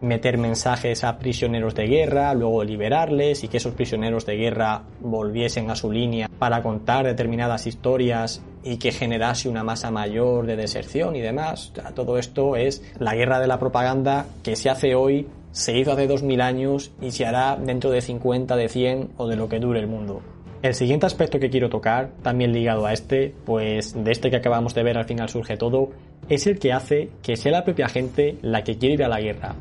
meter 0.00 0.38
mensajes 0.38 1.04
a 1.04 1.18
prisioneros 1.18 1.74
de 1.74 1.86
guerra, 1.86 2.34
luego 2.34 2.64
liberarles 2.64 3.44
y 3.44 3.48
que 3.48 3.58
esos 3.58 3.74
prisioneros 3.74 4.26
de 4.26 4.36
guerra 4.36 4.82
volviesen 5.00 5.70
a 5.70 5.76
su 5.76 5.90
línea 5.90 6.28
para 6.38 6.62
contar 6.62 7.06
determinadas 7.06 7.66
historias 7.66 8.42
y 8.62 8.78
que 8.78 8.92
generase 8.92 9.48
una 9.48 9.64
masa 9.64 9.90
mayor 9.90 10.46
de 10.46 10.56
deserción 10.56 11.16
y 11.16 11.20
demás. 11.20 11.72
todo 11.94 12.18
esto 12.18 12.56
es 12.56 12.82
la 12.98 13.14
guerra 13.14 13.40
de 13.40 13.46
la 13.46 13.58
propaganda 13.58 14.26
que 14.42 14.56
se 14.56 14.70
hace 14.70 14.94
hoy, 14.94 15.26
se 15.52 15.78
hizo 15.78 15.92
hace 15.92 16.06
2000 16.06 16.40
años 16.40 16.92
y 17.00 17.10
se 17.10 17.26
hará 17.26 17.56
dentro 17.56 17.90
de 17.90 18.00
50, 18.00 18.56
de 18.56 18.68
100 18.68 19.10
o 19.16 19.26
de 19.26 19.36
lo 19.36 19.48
que 19.48 19.58
dure 19.58 19.80
el 19.80 19.86
mundo. 19.86 20.22
El 20.62 20.74
siguiente 20.74 21.06
aspecto 21.06 21.40
que 21.40 21.48
quiero 21.48 21.70
tocar, 21.70 22.10
también 22.22 22.52
ligado 22.52 22.84
a 22.84 22.92
este, 22.92 23.34
pues 23.46 23.94
de 23.94 24.12
este 24.12 24.30
que 24.30 24.36
acabamos 24.36 24.74
de 24.74 24.82
ver 24.82 24.98
al 24.98 25.06
final 25.06 25.30
surge 25.30 25.56
todo, 25.56 25.88
es 26.28 26.46
el 26.46 26.58
que 26.58 26.74
hace 26.74 27.08
que 27.22 27.36
sea 27.36 27.52
la 27.52 27.64
propia 27.64 27.88
gente 27.88 28.36
la 28.42 28.62
que 28.62 28.76
quiere 28.76 28.96
ir 28.96 29.04
a 29.04 29.08
la 29.08 29.20
guerra. 29.20 29.54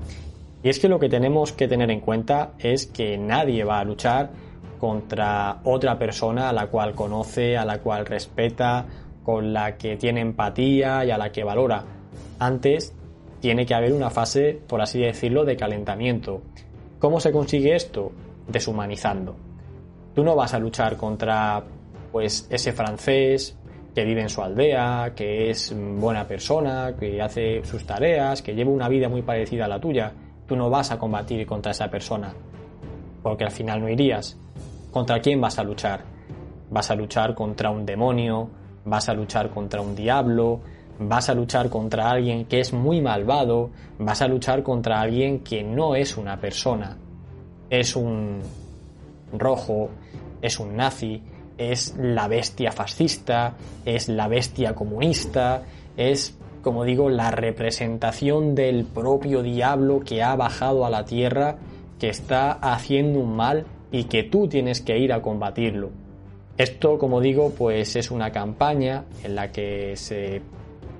Y 0.62 0.70
es 0.70 0.80
que 0.80 0.90
lo 0.90 1.00
que 1.00 1.10
tenemos 1.10 1.54
que 1.54 1.68
tener 1.68 1.90
en 1.90 2.02
cuenta 2.02 2.52
es 2.60 2.88
que 2.88 3.18
nadie 3.18 3.64
va 3.64 3.80
a 3.80 3.84
luchar 3.84 4.32
contra 4.78 5.60
otra 5.64 5.98
persona 5.98 6.50
a 6.50 6.54
la 6.54 6.68
cual 6.68 6.94
conoce, 6.94 7.58
a 7.58 7.66
la 7.66 7.80
cual 7.80 8.06
respeta, 8.06 8.86
con 9.24 9.54
la 9.54 9.78
que 9.78 9.98
tiene 9.98 10.22
empatía 10.22 11.06
y 11.06 11.12
a 11.12 11.18
la 11.18 11.32
que 11.32 11.44
valora. 11.44 11.84
Antes 12.40 12.94
tiene 13.40 13.66
que 13.66 13.74
haber 13.74 13.94
una 13.94 14.10
fase, 14.10 14.60
por 14.68 14.82
así 14.82 15.00
decirlo, 15.00 15.46
de 15.46 15.56
calentamiento. 15.56 16.42
¿Cómo 17.00 17.20
se 17.20 17.32
consigue 17.32 17.76
esto? 17.76 18.12
Deshumanizando. 18.48 19.36
Tú 20.14 20.24
no 20.24 20.36
vas 20.36 20.54
a 20.54 20.60
luchar 20.60 20.98
contra 20.98 21.64
pues 22.12 22.48
ese 22.50 22.74
francés 22.74 23.56
que 23.94 24.04
vive 24.04 24.22
en 24.22 24.30
su 24.30 24.42
aldea, 24.42 25.14
que 25.16 25.50
es 25.50 25.74
buena 25.76 26.28
persona, 26.28 26.96
que 27.00 27.22
hace 27.22 27.64
sus 27.64 27.86
tareas, 27.86 28.42
que 28.42 28.54
lleva 28.54 28.72
una 28.72 28.90
vida 28.90 29.10
muy 29.10 29.22
parecida 29.22 29.66
a 29.66 29.68
la 29.68 29.80
tuya. 29.80 30.12
Tú 30.50 30.56
no 30.56 30.70
vas 30.72 30.90
a 30.90 30.98
combatir 30.98 31.46
contra 31.46 31.72
esa 31.72 31.90
persona, 31.90 32.34
porque 33.22 33.44
al 33.44 33.52
final 33.52 33.82
no 33.82 33.88
irías. 33.88 34.36
¿Contra 34.92 35.22
quién 35.22 35.40
vas 35.40 35.60
a 35.60 35.64
luchar? 35.64 36.04
Vas 36.72 36.90
a 36.90 36.96
luchar 36.96 37.36
contra 37.36 37.70
un 37.70 37.86
demonio, 37.86 38.50
vas 38.84 39.10
a 39.10 39.14
luchar 39.14 39.52
contra 39.52 39.80
un 39.80 39.96
diablo, 39.96 40.62
vas 40.98 41.30
a 41.30 41.36
luchar 41.36 41.70
contra 41.70 42.10
alguien 42.10 42.46
que 42.46 42.60
es 42.60 42.74
muy 42.74 43.00
malvado, 43.00 43.70
vas 44.00 44.24
a 44.24 44.28
luchar 44.28 44.64
contra 44.64 45.00
alguien 45.00 45.42
que 45.42 45.62
no 45.62 45.94
es 45.94 46.18
una 46.18 46.40
persona, 46.40 46.98
es 47.70 47.96
un 47.96 48.42
rojo, 49.32 49.92
es 50.42 50.60
un 50.60 50.76
nazi, 50.76 51.22
es 51.60 51.96
la 51.96 52.28
bestia 52.28 52.72
fascista, 52.72 53.54
es 53.86 54.10
la 54.10 54.28
bestia 54.28 54.74
comunista, 54.74 55.62
es, 55.96 56.39
como 56.62 56.84
digo, 56.84 57.10
la 57.10 57.32
representación 57.32 58.56
del 58.56 58.86
propio 58.86 59.44
diablo 59.44 60.02
que 60.02 60.24
ha 60.24 60.36
bajado 60.36 60.86
a 60.86 60.90
la 60.90 61.06
tierra, 61.06 61.58
que 62.00 62.10
está 62.10 62.52
haciendo 62.52 63.20
un 63.20 63.36
mal 63.36 63.66
y 63.92 64.06
que 64.06 64.24
tú 64.24 64.48
tienes 64.48 64.82
que 64.82 64.98
ir 64.98 65.14
a 65.14 65.22
combatirlo. 65.22 65.92
Esto, 66.58 66.98
como 66.98 67.22
digo, 67.22 67.54
pues 67.58 67.96
es 67.96 68.12
una 68.12 68.32
campaña 68.32 69.06
en 69.24 69.36
la 69.36 69.52
que 69.52 69.96
se, 69.96 70.42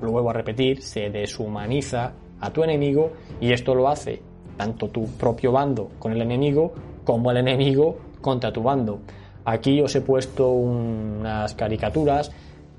lo 0.02 0.12
vuelvo 0.12 0.30
a 0.30 0.34
repetir, 0.34 0.82
se 0.82 1.10
deshumaniza 1.10 2.14
a 2.40 2.52
tu 2.52 2.64
enemigo 2.64 3.12
y 3.42 3.52
esto 3.52 3.76
lo 3.76 3.90
hace 3.90 4.22
tanto 4.60 4.90
tu 4.90 5.06
propio 5.06 5.54
bando 5.54 5.90
con 6.00 6.12
el 6.12 6.22
enemigo 6.22 6.74
como 7.06 7.32
el 7.32 7.38
enemigo 7.38 7.98
contra 8.20 8.52
tu 8.52 8.62
bando. 8.62 9.00
Aquí 9.46 9.82
os 9.82 9.96
he 9.96 10.02
puesto 10.02 10.50
unas 10.52 11.54
caricaturas 11.56 12.30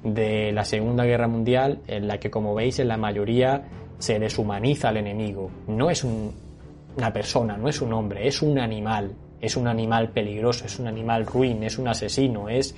de 0.02 0.52
la 0.52 0.64
Segunda 0.64 1.04
Guerra 1.04 1.28
Mundial 1.28 1.80
en 1.86 2.08
la 2.08 2.18
que, 2.18 2.30
como 2.30 2.54
veis, 2.54 2.78
en 2.78 2.88
la 2.88 2.96
mayoría 2.96 3.62
se 3.98 4.18
deshumaniza 4.18 4.88
al 4.88 4.96
enemigo. 4.96 5.50
No 5.66 5.90
es 5.90 6.04
una 6.04 7.12
persona, 7.12 7.56
no 7.56 7.68
es 7.68 7.80
un 7.80 7.92
hombre, 7.92 8.26
es 8.26 8.42
un 8.42 8.58
animal 8.58 9.14
es 9.40 9.56
un 9.56 9.66
animal 9.66 10.10
peligroso, 10.10 10.66
es 10.66 10.78
un 10.78 10.86
animal 10.86 11.26
ruin, 11.26 11.62
es 11.62 11.78
un 11.78 11.88
asesino, 11.88 12.48
es 12.48 12.74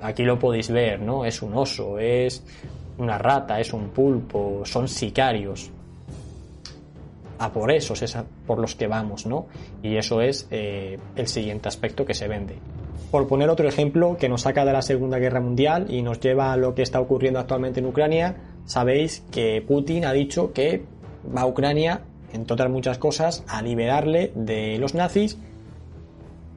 aquí 0.00 0.24
lo 0.24 0.38
podéis 0.38 0.70
ver, 0.70 1.00
¿no? 1.00 1.24
Es 1.24 1.42
un 1.42 1.54
oso, 1.54 1.98
es 1.98 2.42
una 2.98 3.16
rata, 3.18 3.60
es 3.60 3.72
un 3.72 3.90
pulpo, 3.90 4.62
son 4.64 4.88
sicarios. 4.88 5.70
A 7.38 7.52
por 7.52 7.72
esos 7.72 8.02
es 8.02 8.16
por 8.46 8.58
los 8.58 8.74
que 8.74 8.86
vamos, 8.86 9.26
¿no? 9.26 9.46
Y 9.82 9.96
eso 9.96 10.20
es 10.20 10.46
eh, 10.50 10.98
el 11.16 11.26
siguiente 11.26 11.68
aspecto 11.68 12.04
que 12.04 12.14
se 12.14 12.28
vende. 12.28 12.56
Por 13.10 13.28
poner 13.28 13.50
otro 13.50 13.68
ejemplo 13.68 14.16
que 14.18 14.28
nos 14.28 14.42
saca 14.42 14.64
de 14.64 14.72
la 14.72 14.82
Segunda 14.82 15.18
Guerra 15.18 15.40
Mundial 15.40 15.86
y 15.90 16.02
nos 16.02 16.20
lleva 16.20 16.52
a 16.52 16.56
lo 16.56 16.74
que 16.74 16.82
está 16.82 17.00
ocurriendo 17.00 17.38
actualmente 17.38 17.80
en 17.80 17.86
Ucrania, 17.86 18.36
sabéis 18.64 19.22
que 19.30 19.62
Putin 19.66 20.04
ha 20.04 20.12
dicho 20.12 20.52
que 20.52 20.84
va 21.34 21.42
a 21.42 21.46
Ucrania, 21.46 22.02
entre 22.32 22.54
otras 22.54 22.70
muchas 22.70 22.98
cosas, 22.98 23.44
a 23.48 23.62
liberarle 23.62 24.32
de 24.34 24.78
los 24.78 24.94
nazis 24.94 25.38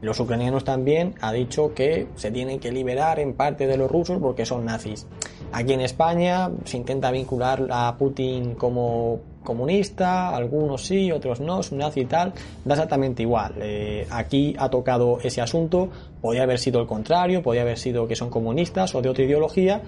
los 0.06 0.20
ucranianos 0.20 0.64
también 0.64 1.16
ha 1.22 1.34
dicho 1.34 1.74
que 1.74 2.08
se 2.16 2.30
tienen 2.30 2.60
que 2.60 2.72
liberar 2.72 3.20
en 3.20 3.34
parte 3.34 3.66
de 3.66 3.76
los 3.76 3.90
rusos 3.90 4.20
porque 4.22 4.46
son 4.46 4.66
nazis. 4.66 5.08
Aquí 5.52 5.74
en 5.74 5.82
España 5.82 6.52
se 6.64 6.78
intenta 6.78 7.12
vincular 7.12 7.68
a 7.72 7.96
Putin 7.98 8.56
como 8.56 9.20
comunista, 9.44 10.36
algunos 10.36 10.86
sí, 10.86 11.12
otros 11.12 11.40
no, 11.40 11.60
es 11.62 11.72
un 11.72 11.80
nazi 11.80 12.02
y 12.02 12.06
tal, 12.06 12.34
da 12.66 12.74
exactamente 12.74 13.24
igual. 13.24 13.54
Eh, 13.58 14.06
aquí 14.10 14.56
ha 14.60 14.70
tocado 14.70 15.20
ese 15.24 15.42
asunto, 15.42 15.90
podría 16.26 16.44
haber 16.44 16.58
sido 16.58 16.82
el 16.82 16.88
contrario, 16.88 17.44
podría 17.44 17.62
haber 17.62 17.78
sido 17.78 18.08
que 18.08 18.16
son 18.16 18.32
comunistas 18.32 18.96
o 18.96 19.02
de 19.04 19.10
otra 19.10 19.24
ideología, 19.24 19.84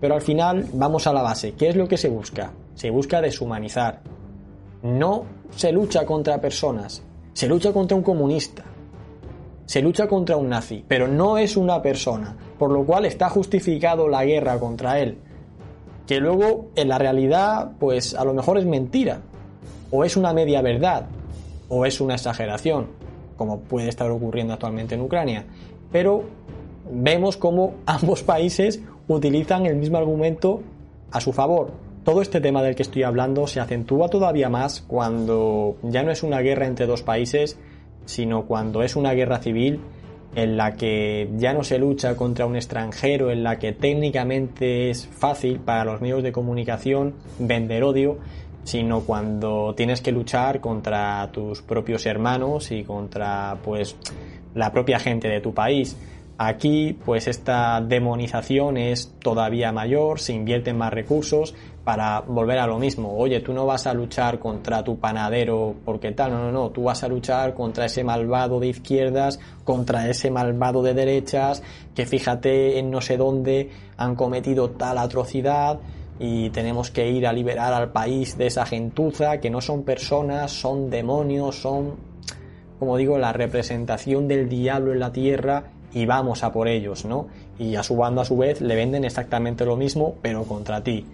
pero 0.00 0.14
al 0.14 0.22
final 0.22 0.64
vamos 0.72 1.06
a 1.06 1.12
la 1.12 1.20
base. 1.20 1.52
¿Qué 1.52 1.68
es 1.68 1.76
lo 1.76 1.86
que 1.86 1.98
se 1.98 2.08
busca? 2.08 2.50
Se 2.74 2.88
busca 2.88 3.20
deshumanizar. 3.20 4.00
No 4.82 5.26
se 5.54 5.70
lucha 5.70 6.06
contra 6.06 6.40
personas, 6.40 7.02
se 7.34 7.46
lucha 7.46 7.74
contra 7.74 7.94
un 7.94 8.02
comunista 8.02 8.64
se 9.66 9.80
lucha 9.80 10.08
contra 10.08 10.36
un 10.36 10.48
nazi, 10.48 10.84
pero 10.86 11.08
no 11.08 11.38
es 11.38 11.56
una 11.56 11.80
persona, 11.80 12.36
por 12.58 12.70
lo 12.70 12.84
cual 12.84 13.06
está 13.06 13.28
justificado 13.28 14.08
la 14.08 14.24
guerra 14.24 14.58
contra 14.58 14.98
él. 14.98 15.18
Que 16.06 16.20
luego 16.20 16.70
en 16.74 16.88
la 16.88 16.98
realidad, 16.98 17.72
pues 17.78 18.14
a 18.14 18.24
lo 18.24 18.34
mejor 18.34 18.58
es 18.58 18.66
mentira, 18.66 19.22
o 19.90 20.04
es 20.04 20.16
una 20.16 20.32
media 20.32 20.60
verdad, 20.62 21.06
o 21.68 21.86
es 21.86 22.00
una 22.00 22.14
exageración, 22.14 22.88
como 23.38 23.60
puede 23.60 23.88
estar 23.88 24.10
ocurriendo 24.10 24.52
actualmente 24.52 24.94
en 24.94 25.00
Ucrania. 25.00 25.46
Pero 25.92 26.24
vemos 26.90 27.36
cómo 27.36 27.74
ambos 27.86 28.22
países 28.24 28.82
utilizan 29.08 29.66
el 29.66 29.76
mismo 29.76 29.98
argumento 29.98 30.62
a 31.10 31.20
su 31.20 31.32
favor. 31.32 31.70
Todo 32.04 32.20
este 32.20 32.40
tema 32.40 32.62
del 32.62 32.74
que 32.74 32.82
estoy 32.82 33.04
hablando 33.04 33.46
se 33.46 33.60
acentúa 33.60 34.08
todavía 34.08 34.48
más 34.48 34.80
cuando 34.80 35.76
ya 35.82 36.02
no 36.02 36.10
es 36.10 36.24
una 36.24 36.40
guerra 36.40 36.66
entre 36.66 36.86
dos 36.86 37.02
países, 37.02 37.58
sino 38.06 38.46
cuando 38.46 38.82
es 38.82 38.96
una 38.96 39.12
guerra 39.12 39.38
civil 39.38 39.80
en 40.34 40.56
la 40.56 40.74
que 40.74 41.30
ya 41.36 41.52
no 41.52 41.62
se 41.62 41.78
lucha 41.78 42.16
contra 42.16 42.46
un 42.46 42.56
extranjero, 42.56 43.30
en 43.30 43.44
la 43.44 43.58
que 43.58 43.72
técnicamente 43.72 44.90
es 44.90 45.06
fácil 45.06 45.60
para 45.60 45.84
los 45.84 46.00
medios 46.00 46.22
de 46.22 46.32
comunicación 46.32 47.14
vender 47.38 47.84
odio, 47.84 48.18
sino 48.64 49.00
cuando 49.00 49.74
tienes 49.76 50.00
que 50.00 50.10
luchar 50.10 50.60
contra 50.60 51.28
tus 51.32 51.62
propios 51.62 52.06
hermanos 52.06 52.70
y 52.70 52.82
contra 52.84 53.58
pues 53.62 53.96
la 54.54 54.72
propia 54.72 54.98
gente 54.98 55.28
de 55.28 55.40
tu 55.40 55.54
país. 55.54 55.96
Aquí, 56.38 56.98
pues 57.04 57.28
esta 57.28 57.80
demonización 57.80 58.76
es 58.76 59.14
todavía 59.20 59.70
mayor, 59.70 60.18
se 60.18 60.32
invierten 60.32 60.76
más 60.76 60.92
recursos 60.92 61.54
para 61.84 62.20
volver 62.20 62.58
a 62.58 62.66
lo 62.66 62.78
mismo. 62.78 63.16
Oye, 63.16 63.40
tú 63.40 63.52
no 63.52 63.66
vas 63.66 63.86
a 63.86 63.94
luchar 63.94 64.38
contra 64.38 64.82
tu 64.82 64.98
panadero 64.98 65.74
porque 65.84 66.12
tal, 66.12 66.32
no, 66.32 66.38
no, 66.38 66.52
no, 66.52 66.70
tú 66.70 66.84
vas 66.84 67.02
a 67.04 67.08
luchar 67.08 67.54
contra 67.54 67.86
ese 67.86 68.02
malvado 68.02 68.60
de 68.60 68.68
izquierdas, 68.68 69.38
contra 69.64 70.08
ese 70.08 70.30
malvado 70.30 70.82
de 70.82 70.94
derechas, 70.94 71.62
que 71.94 72.06
fíjate 72.06 72.78
en 72.78 72.90
no 72.90 73.00
sé 73.00 73.16
dónde 73.16 73.70
han 73.96 74.16
cometido 74.16 74.70
tal 74.70 74.98
atrocidad 74.98 75.78
y 76.18 76.50
tenemos 76.50 76.90
que 76.90 77.10
ir 77.10 77.26
a 77.26 77.32
liberar 77.32 77.72
al 77.72 77.90
país 77.90 78.38
de 78.38 78.46
esa 78.46 78.64
gentuza 78.64 79.38
que 79.38 79.50
no 79.50 79.60
son 79.60 79.82
personas, 79.82 80.52
son 80.52 80.88
demonios, 80.88 81.56
son, 81.56 81.96
como 82.82 82.96
digo, 82.96 83.16
la 83.16 83.32
representación 83.32 84.26
del 84.26 84.48
diablo 84.48 84.92
en 84.92 84.98
la 84.98 85.12
tierra 85.12 85.66
y 85.94 86.04
vamos 86.04 86.42
a 86.42 86.50
por 86.50 86.66
ellos, 86.66 87.04
¿no? 87.04 87.28
Y 87.56 87.76
a 87.76 87.84
su 87.84 87.94
bando 87.94 88.22
a 88.22 88.24
su 88.24 88.36
vez 88.36 88.60
le 88.60 88.74
venden 88.74 89.04
exactamente 89.04 89.64
lo 89.64 89.76
mismo, 89.76 90.16
pero 90.20 90.42
contra 90.42 90.82
ti. 90.82 91.06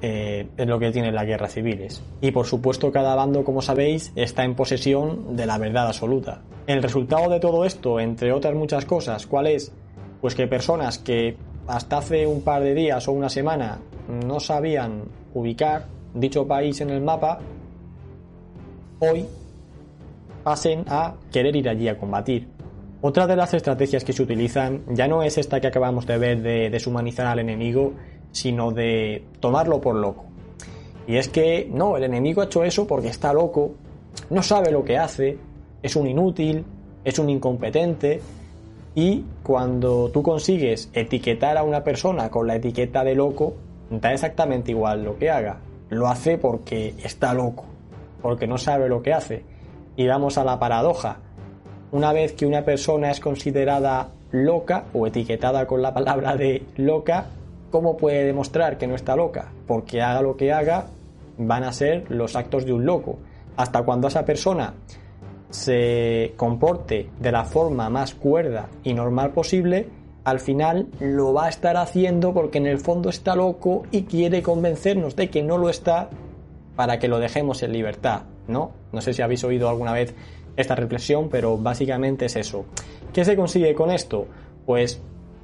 Eh, 0.00 0.46
es 0.56 0.66
lo 0.68 0.78
que 0.78 0.92
tienen 0.92 1.12
las 1.12 1.26
guerras 1.26 1.54
civiles. 1.54 2.04
Y 2.20 2.30
por 2.30 2.46
supuesto 2.46 2.92
cada 2.92 3.16
bando, 3.16 3.42
como 3.42 3.62
sabéis, 3.62 4.12
está 4.14 4.44
en 4.44 4.54
posesión 4.54 5.34
de 5.34 5.46
la 5.46 5.58
verdad 5.58 5.88
absoluta. 5.88 6.42
El 6.68 6.80
resultado 6.80 7.28
de 7.30 7.40
todo 7.40 7.64
esto, 7.64 7.98
entre 7.98 8.32
otras 8.32 8.54
muchas 8.54 8.84
cosas, 8.84 9.26
¿cuál 9.26 9.48
es? 9.48 9.72
Pues 10.20 10.36
que 10.36 10.46
personas 10.46 10.98
que 10.98 11.36
hasta 11.66 11.98
hace 11.98 12.28
un 12.28 12.42
par 12.42 12.62
de 12.62 12.74
días 12.74 13.08
o 13.08 13.12
una 13.12 13.28
semana 13.28 13.80
no 14.24 14.38
sabían 14.38 15.02
ubicar 15.34 15.86
dicho 16.14 16.46
país 16.46 16.80
en 16.80 16.90
el 16.90 17.00
mapa, 17.00 17.40
hoy 19.00 19.26
pasen 20.46 20.84
a 20.86 21.16
querer 21.32 21.56
ir 21.56 21.68
allí 21.68 21.88
a 21.88 21.98
combatir. 21.98 22.46
Otra 23.00 23.26
de 23.26 23.34
las 23.34 23.52
estrategias 23.52 24.04
que 24.04 24.12
se 24.12 24.22
utilizan 24.22 24.84
ya 24.90 25.08
no 25.08 25.24
es 25.24 25.38
esta 25.38 25.60
que 25.60 25.66
acabamos 25.66 26.06
de 26.06 26.18
ver 26.18 26.40
de 26.40 26.70
deshumanizar 26.70 27.26
al 27.26 27.40
enemigo, 27.40 27.94
sino 28.30 28.70
de 28.70 29.24
tomarlo 29.40 29.80
por 29.80 29.96
loco. 29.96 30.26
Y 31.08 31.16
es 31.16 31.28
que, 31.28 31.68
no, 31.68 31.96
el 31.96 32.04
enemigo 32.04 32.42
ha 32.42 32.44
hecho 32.44 32.62
eso 32.62 32.86
porque 32.86 33.08
está 33.08 33.32
loco, 33.32 33.74
no 34.30 34.40
sabe 34.40 34.70
lo 34.70 34.84
que 34.84 34.96
hace, 34.96 35.36
es 35.82 35.96
un 35.96 36.06
inútil, 36.06 36.64
es 37.02 37.18
un 37.18 37.28
incompetente, 37.28 38.20
y 38.94 39.24
cuando 39.42 40.12
tú 40.12 40.22
consigues 40.22 40.90
etiquetar 40.92 41.58
a 41.58 41.64
una 41.64 41.82
persona 41.82 42.30
con 42.30 42.46
la 42.46 42.54
etiqueta 42.54 43.02
de 43.02 43.16
loco, 43.16 43.54
da 43.90 44.12
exactamente 44.12 44.70
igual 44.70 45.02
lo 45.02 45.18
que 45.18 45.28
haga. 45.28 45.58
Lo 45.88 46.06
hace 46.06 46.38
porque 46.38 46.94
está 47.02 47.34
loco, 47.34 47.64
porque 48.22 48.46
no 48.46 48.58
sabe 48.58 48.88
lo 48.88 49.02
que 49.02 49.12
hace. 49.12 49.55
Y 49.96 50.06
vamos 50.06 50.38
a 50.38 50.44
la 50.44 50.58
paradoja 50.58 51.18
una 51.92 52.12
vez 52.12 52.32
que 52.32 52.46
una 52.46 52.62
persona 52.62 53.10
es 53.10 53.20
considerada 53.20 54.10
loca 54.32 54.84
o 54.92 55.06
etiquetada 55.06 55.66
con 55.66 55.82
la 55.82 55.94
palabra 55.94 56.36
de 56.36 56.64
loca, 56.76 57.26
¿cómo 57.70 57.96
puede 57.96 58.24
demostrar 58.24 58.76
que 58.76 58.86
no 58.86 58.94
está 58.94 59.16
loca? 59.16 59.52
Porque 59.66 60.02
haga 60.02 60.20
lo 60.20 60.36
que 60.36 60.52
haga, 60.52 60.86
van 61.38 61.64
a 61.64 61.72
ser 61.72 62.04
los 62.10 62.36
actos 62.36 62.66
de 62.66 62.72
un 62.72 62.84
loco. 62.84 63.18
Hasta 63.56 63.82
cuando 63.82 64.08
esa 64.08 64.24
persona 64.24 64.74
se 65.48 66.34
comporte 66.36 67.08
de 67.20 67.32
la 67.32 67.44
forma 67.44 67.88
más 67.88 68.14
cuerda 68.14 68.68
y 68.82 68.92
normal 68.92 69.30
posible, 69.30 69.88
al 70.24 70.40
final 70.40 70.88
lo 71.00 71.32
va 71.32 71.46
a 71.46 71.48
estar 71.48 71.76
haciendo 71.76 72.34
porque 72.34 72.58
en 72.58 72.66
el 72.66 72.78
fondo 72.78 73.08
está 73.08 73.36
loco 73.36 73.84
y 73.92 74.02
quiere 74.02 74.42
convencernos 74.42 75.14
de 75.14 75.30
que 75.30 75.42
no 75.42 75.56
lo 75.56 75.70
está 75.70 76.10
para 76.74 76.98
que 76.98 77.08
lo 77.08 77.20
dejemos 77.20 77.62
en 77.62 77.72
libertad, 77.72 78.22
¿no? 78.48 78.72
No 78.92 79.00
sé 79.00 79.12
si 79.12 79.22
habéis 79.22 79.44
oído 79.44 79.68
alguna 79.68 79.92
vez 79.92 80.14
esta 80.56 80.74
reflexión, 80.74 81.28
pero 81.28 81.58
básicamente 81.58 82.26
es 82.26 82.36
eso. 82.36 82.64
¿Qué 83.12 83.24
se 83.24 83.36
consigue 83.36 83.74
con 83.74 83.90
esto? 83.90 84.26
Pues 84.64 85.00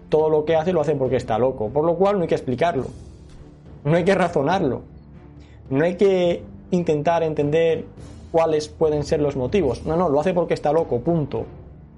todo 0.09 0.28
lo 0.28 0.44
que 0.44 0.56
hace 0.56 0.73
lo 0.73 0.80
hace 0.80 0.94
porque 0.94 1.16
está 1.16 1.38
loco, 1.38 1.71
por 1.71 1.85
lo 1.85 1.97
cual 1.97 2.16
no 2.16 2.23
hay 2.23 2.28
que 2.28 2.35
explicarlo, 2.35 2.87
no 3.85 3.97
hay 3.97 4.04
que 4.04 4.14
razonarlo, 4.14 4.82
no 5.71 5.85
hay 5.85 5.97
que 5.97 6.42
intentar 6.71 7.23
entender 7.23 7.87
cuáles 8.30 8.68
pueden 8.68 9.04
ser 9.04 9.21
los 9.21 9.37
motivos, 9.37 9.87
no, 9.87 9.96
no, 9.96 10.09
lo 10.09 10.20
hace 10.20 10.35
porque 10.35 10.55
está 10.55 10.72
loco, 10.72 11.00
punto. 11.00 11.46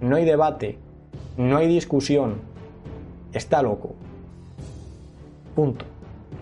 No 0.01 0.17
hay 0.17 0.25
debate, 0.25 0.79
no 1.37 1.57
hay 1.57 1.67
discusión, 1.67 2.37
está 3.33 3.63
loco. 3.63 3.95
Punto. 5.55 5.85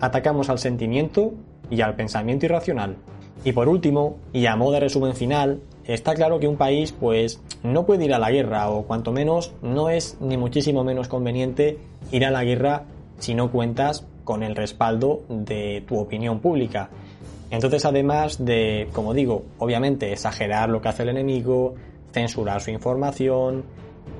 Atacamos 0.01 0.49
al 0.49 0.59
sentimiento 0.59 1.33
y 1.69 1.81
al 1.81 1.95
pensamiento 1.95 2.45
irracional. 2.45 2.97
Y 3.43 3.51
por 3.51 3.67
último, 3.67 4.17
y 4.31 4.45
a 4.45 4.55
modo 4.55 4.71
de 4.71 4.79
resumen 4.79 5.15
final, 5.15 5.59
está 5.85 6.13
claro 6.13 6.39
que 6.39 6.47
un 6.47 6.55
país 6.55 6.93
pues 6.93 7.41
no 7.61 7.85
puede 7.85 8.05
ir 8.05 8.13
a 8.13 8.19
la 8.19 8.31
guerra 8.31 8.69
o 8.69 8.83
cuanto 8.83 9.11
menos 9.11 9.53
no 9.61 9.89
es 9.89 10.17
ni 10.21 10.37
muchísimo 10.37 10.83
menos 10.83 11.07
conveniente 11.09 11.77
ir 12.11 12.25
a 12.25 12.31
la 12.31 12.43
guerra 12.43 12.85
si 13.19 13.35
no 13.35 13.51
cuentas 13.51 14.05
con 14.23 14.43
el 14.43 14.55
respaldo 14.55 15.23
de 15.27 15.83
tu 15.87 15.97
opinión 15.97 16.39
pública. 16.39 16.89
Entonces 17.49 17.85
además 17.85 18.43
de, 18.43 18.87
como 18.93 19.13
digo, 19.13 19.43
obviamente 19.59 20.11
exagerar 20.11 20.69
lo 20.69 20.81
que 20.81 20.87
hace 20.87 21.03
el 21.03 21.09
enemigo, 21.09 21.75
censurar 22.11 22.61
su 22.61 22.71
información, 22.71 23.63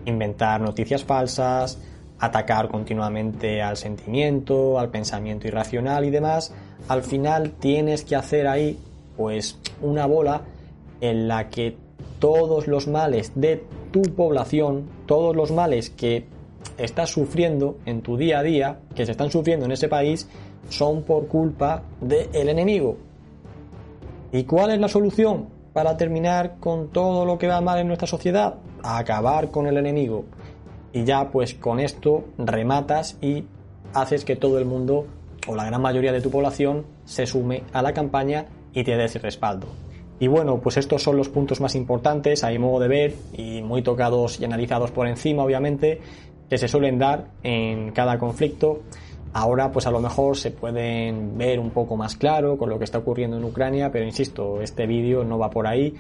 inventar 0.06 0.60
noticias 0.62 1.04
falsas, 1.04 1.80
atacar 2.20 2.68
continuamente 2.68 3.62
al 3.62 3.78
sentimiento, 3.78 4.80
al 4.80 4.90
pensamiento 4.90 5.48
irracional 5.48 6.06
y 6.06 6.10
demás, 6.10 6.54
al 6.88 7.04
final 7.04 7.52
tienes 7.52 8.04
que 8.04 8.16
hacer 8.16 8.48
ahí 8.48 8.78
pues 9.16 9.60
una 9.82 10.06
bola 10.06 10.42
en 11.02 11.28
la 11.28 11.50
que 11.50 11.78
todos 12.20 12.68
los 12.68 12.88
males 12.88 13.32
de 13.36 13.64
tu 13.92 14.02
población, 14.02 14.90
todos 15.06 15.36
los 15.36 15.52
males 15.52 15.90
que 15.90 16.26
estás 16.78 17.10
sufriendo 17.10 17.78
en 17.86 18.02
tu 18.02 18.18
día 18.18 18.40
a 18.40 18.44
día, 18.44 18.80
que 18.96 19.06
se 19.06 19.12
están 19.12 19.30
sufriendo 19.30 19.66
en 19.66 19.74
ese 19.74 19.88
país, 19.88 20.28
son 20.70 21.04
por 21.04 21.28
culpa 21.28 21.84
del 22.02 22.50
enemigo. 22.50 22.98
¿Y 24.32 24.46
cuál 24.46 24.72
es 24.72 24.80
la 24.80 24.88
solución 24.88 25.48
para 25.74 25.98
terminar 25.98 26.56
con 26.60 26.90
todo 26.90 27.26
lo 27.26 27.38
que 27.38 27.48
va 27.48 27.62
mal 27.62 27.80
en 27.80 27.88
nuestra 27.88 28.08
sociedad? 28.08 28.56
acabar 28.84 29.50
con 29.50 29.66
el 29.66 29.78
enemigo. 29.78 30.26
Y 30.92 31.06
ya 31.06 31.32
pues 31.32 31.56
con 31.56 31.80
esto 31.80 32.26
rematas 32.38 33.18
y 33.22 33.46
haces 33.94 34.26
que 34.26 34.36
todo 34.36 34.60
el 34.60 34.66
mundo 34.66 35.08
o 35.48 35.56
la 35.56 35.66
gran 35.66 35.82
mayoría 35.82 36.12
de 36.12 36.22
tu 36.22 36.30
población 36.30 36.86
se 37.06 37.26
sume 37.26 37.64
a 37.74 37.82
la 37.82 37.94
campaña 37.94 38.46
y 38.74 38.84
te 38.84 39.08
respaldo. 39.08 39.68
Y 40.20 40.28
bueno, 40.28 40.60
pues 40.62 40.78
estos 40.78 41.04
son 41.04 41.18
los 41.18 41.30
puntos 41.30 41.60
más 41.60 41.76
importantes, 41.76 42.44
a 42.44 42.50
mi 42.50 42.60
modo 42.60 42.80
de 42.80 42.88
ver, 42.88 43.16
y 43.34 43.62
muy 43.62 43.82
tocados 43.82 44.40
y 44.40 44.46
analizados 44.46 44.92
por 44.92 45.08
encima, 45.08 45.44
obviamente, 45.44 46.00
que 46.50 46.58
se 46.58 46.68
suelen 46.68 47.00
dar 47.00 47.32
en 47.44 47.92
cada 47.92 48.18
conflicto. 48.18 48.84
Ahora, 49.34 49.72
pues 49.72 49.88
a 49.88 49.92
lo 49.92 50.00
mejor 50.00 50.38
se 50.38 50.52
pueden 50.52 51.38
ver 51.38 51.60
un 51.60 51.72
poco 51.72 51.98
más 51.98 52.16
claro 52.16 52.58
con 52.58 52.70
lo 52.70 52.78
que 52.78 52.84
está 52.84 53.00
ocurriendo 53.00 53.38
en 53.38 53.44
Ucrania, 53.44 53.92
pero 53.92 54.06
insisto, 54.06 54.62
este 54.62 54.86
vídeo 54.86 55.24
no 55.24 55.40
va 55.40 55.50
por 55.50 55.66
ahí. 55.66 55.94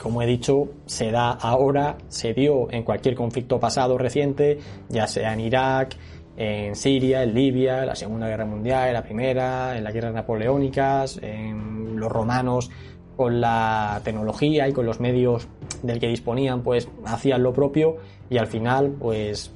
Como 0.00 0.20
he 0.22 0.26
dicho, 0.26 0.68
se 0.84 1.10
da 1.10 1.30
ahora, 1.30 1.96
se 2.08 2.34
dio 2.34 2.70
en 2.70 2.82
cualquier 2.82 3.14
conflicto 3.14 3.58
pasado 3.58 3.96
reciente, 3.96 4.58
ya 4.90 5.06
sea 5.06 5.32
en 5.32 5.40
Irak, 5.40 5.96
en 6.36 6.74
Siria, 6.74 7.22
en 7.22 7.34
Libia, 7.34 7.84
la 7.84 7.94
Segunda 7.94 8.28
Guerra 8.28 8.46
Mundial, 8.46 8.92
la 8.92 9.02
Primera, 9.02 9.76
en 9.76 9.84
las 9.84 9.92
guerras 9.92 10.14
napoleónicas, 10.14 11.18
en 11.22 11.98
los 11.98 12.10
romanos 12.10 12.70
con 13.16 13.40
la 13.40 14.00
tecnología 14.04 14.68
y 14.68 14.72
con 14.72 14.86
los 14.86 15.00
medios 15.00 15.46
del 15.82 16.00
que 16.00 16.08
disponían, 16.08 16.62
pues 16.62 16.88
hacían 17.04 17.42
lo 17.42 17.52
propio 17.52 17.96
y 18.30 18.38
al 18.38 18.46
final, 18.46 18.94
pues 18.98 19.52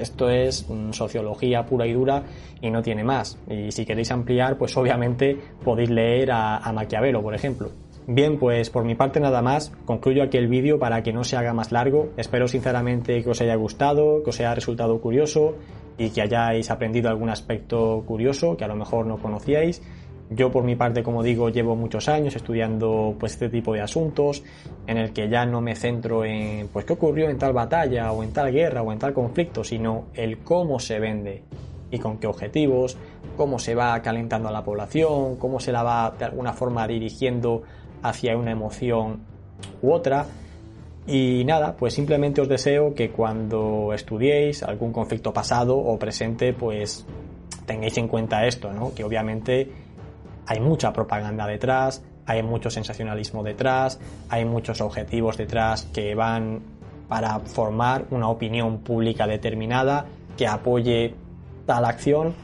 esto 0.00 0.28
es 0.28 0.66
sociología 0.92 1.64
pura 1.64 1.86
y 1.86 1.92
dura 1.92 2.24
y 2.60 2.70
no 2.70 2.82
tiene 2.82 3.04
más. 3.04 3.38
Y 3.48 3.70
si 3.70 3.84
queréis 3.84 4.10
ampliar, 4.10 4.56
pues 4.56 4.76
obviamente 4.76 5.36
podéis 5.62 5.90
leer 5.90 6.32
a, 6.32 6.56
a 6.56 6.72
Maquiavelo, 6.72 7.22
por 7.22 7.34
ejemplo. 7.34 7.70
Bien, 8.06 8.38
pues 8.38 8.70
por 8.70 8.84
mi 8.84 8.94
parte 8.94 9.20
nada 9.20 9.42
más, 9.42 9.70
concluyo 9.84 10.22
aquí 10.22 10.36
el 10.38 10.48
vídeo 10.48 10.78
para 10.78 11.02
que 11.02 11.12
no 11.12 11.22
se 11.22 11.36
haga 11.36 11.52
más 11.52 11.70
largo. 11.70 12.08
Espero 12.16 12.48
sinceramente 12.48 13.22
que 13.22 13.30
os 13.30 13.40
haya 13.40 13.54
gustado, 13.54 14.24
que 14.24 14.30
os 14.30 14.40
haya 14.40 14.54
resultado 14.54 15.00
curioso 15.00 15.54
y 15.98 16.10
que 16.10 16.22
hayáis 16.22 16.70
aprendido 16.70 17.08
algún 17.08 17.30
aspecto 17.30 18.02
curioso 18.06 18.56
que 18.56 18.64
a 18.64 18.68
lo 18.68 18.76
mejor 18.76 19.06
no 19.06 19.18
conocíais 19.18 19.82
yo 20.32 20.52
por 20.52 20.62
mi 20.62 20.76
parte, 20.76 21.02
como 21.02 21.24
digo, 21.24 21.48
llevo 21.48 21.74
muchos 21.74 22.08
años 22.08 22.36
estudiando 22.36 23.16
pues 23.18 23.32
este 23.32 23.48
tipo 23.48 23.74
de 23.74 23.80
asuntos 23.80 24.44
en 24.86 24.96
el 24.96 25.12
que 25.12 25.28
ya 25.28 25.44
no 25.44 25.60
me 25.60 25.74
centro 25.74 26.24
en 26.24 26.68
pues 26.68 26.84
qué 26.84 26.92
ocurrió 26.92 27.28
en 27.28 27.36
tal 27.36 27.52
batalla 27.52 28.12
o 28.12 28.22
en 28.22 28.32
tal 28.32 28.52
guerra 28.52 28.82
o 28.82 28.92
en 28.92 29.00
tal 29.00 29.12
conflicto, 29.12 29.64
sino 29.64 30.06
el 30.14 30.38
cómo 30.38 30.78
se 30.78 31.00
vende 31.00 31.42
y 31.90 31.98
con 31.98 32.18
qué 32.18 32.28
objetivos, 32.28 32.96
cómo 33.36 33.58
se 33.58 33.74
va 33.74 34.00
calentando 34.02 34.48
a 34.48 34.52
la 34.52 34.62
población, 34.62 35.34
cómo 35.34 35.58
se 35.58 35.72
la 35.72 35.82
va 35.82 36.14
de 36.16 36.26
alguna 36.26 36.52
forma 36.52 36.86
dirigiendo 36.86 37.62
hacia 38.00 38.36
una 38.36 38.52
emoción 38.52 39.22
u 39.82 39.92
otra. 39.92 40.26
Y 41.06 41.44
nada, 41.44 41.76
pues 41.76 41.94
simplemente 41.94 42.40
os 42.40 42.48
deseo 42.48 42.94
que 42.94 43.10
cuando 43.10 43.92
estudiéis 43.92 44.62
algún 44.62 44.92
conflicto 44.92 45.32
pasado 45.32 45.76
o 45.76 45.98
presente, 45.98 46.52
pues 46.52 47.06
tengáis 47.66 47.96
en 47.98 48.06
cuenta 48.06 48.46
esto, 48.46 48.72
¿no? 48.72 48.94
Que 48.94 49.04
obviamente 49.04 49.70
hay 50.46 50.60
mucha 50.60 50.92
propaganda 50.92 51.46
detrás, 51.46 52.02
hay 52.26 52.42
mucho 52.42 52.70
sensacionalismo 52.70 53.42
detrás, 53.42 53.98
hay 54.28 54.44
muchos 54.44 54.80
objetivos 54.80 55.36
detrás 55.36 55.84
que 55.92 56.14
van 56.14 56.60
para 57.08 57.40
formar 57.40 58.06
una 58.10 58.28
opinión 58.28 58.78
pública 58.78 59.26
determinada 59.26 60.06
que 60.36 60.46
apoye 60.46 61.14
tal 61.66 61.84
acción 61.84 62.34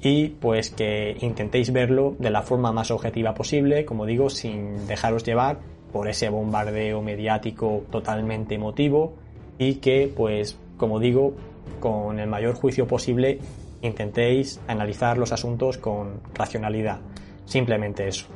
y 0.00 0.28
pues 0.28 0.70
que 0.70 1.16
intentéis 1.20 1.72
verlo 1.72 2.14
de 2.18 2.30
la 2.30 2.42
forma 2.42 2.70
más 2.70 2.90
objetiva 2.90 3.34
posible, 3.34 3.84
como 3.84 4.06
digo, 4.06 4.30
sin 4.30 4.86
dejaros 4.86 5.24
llevar 5.24 5.58
por 5.92 6.08
ese 6.08 6.28
bombardeo 6.28 7.02
mediático 7.02 7.84
totalmente 7.90 8.54
emotivo 8.54 9.14
y 9.58 9.76
que 9.76 10.12
pues 10.14 10.58
como 10.76 11.00
digo, 11.00 11.34
con 11.80 12.18
el 12.18 12.28
mayor 12.28 12.54
juicio 12.54 12.86
posible 12.86 13.38
intentéis 13.82 14.60
analizar 14.66 15.18
los 15.18 15.32
asuntos 15.32 15.78
con 15.78 16.20
racionalidad. 16.34 16.98
Simplemente 17.44 18.08
eso. 18.08 18.26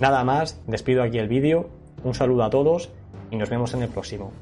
Nada 0.00 0.24
más, 0.24 0.60
despido 0.66 1.02
aquí 1.02 1.18
el 1.18 1.28
vídeo, 1.28 1.68
un 2.04 2.14
saludo 2.14 2.44
a 2.44 2.50
todos 2.50 2.90
y 3.30 3.36
nos 3.36 3.50
vemos 3.50 3.74
en 3.74 3.82
el 3.82 3.88
próximo. 3.88 4.32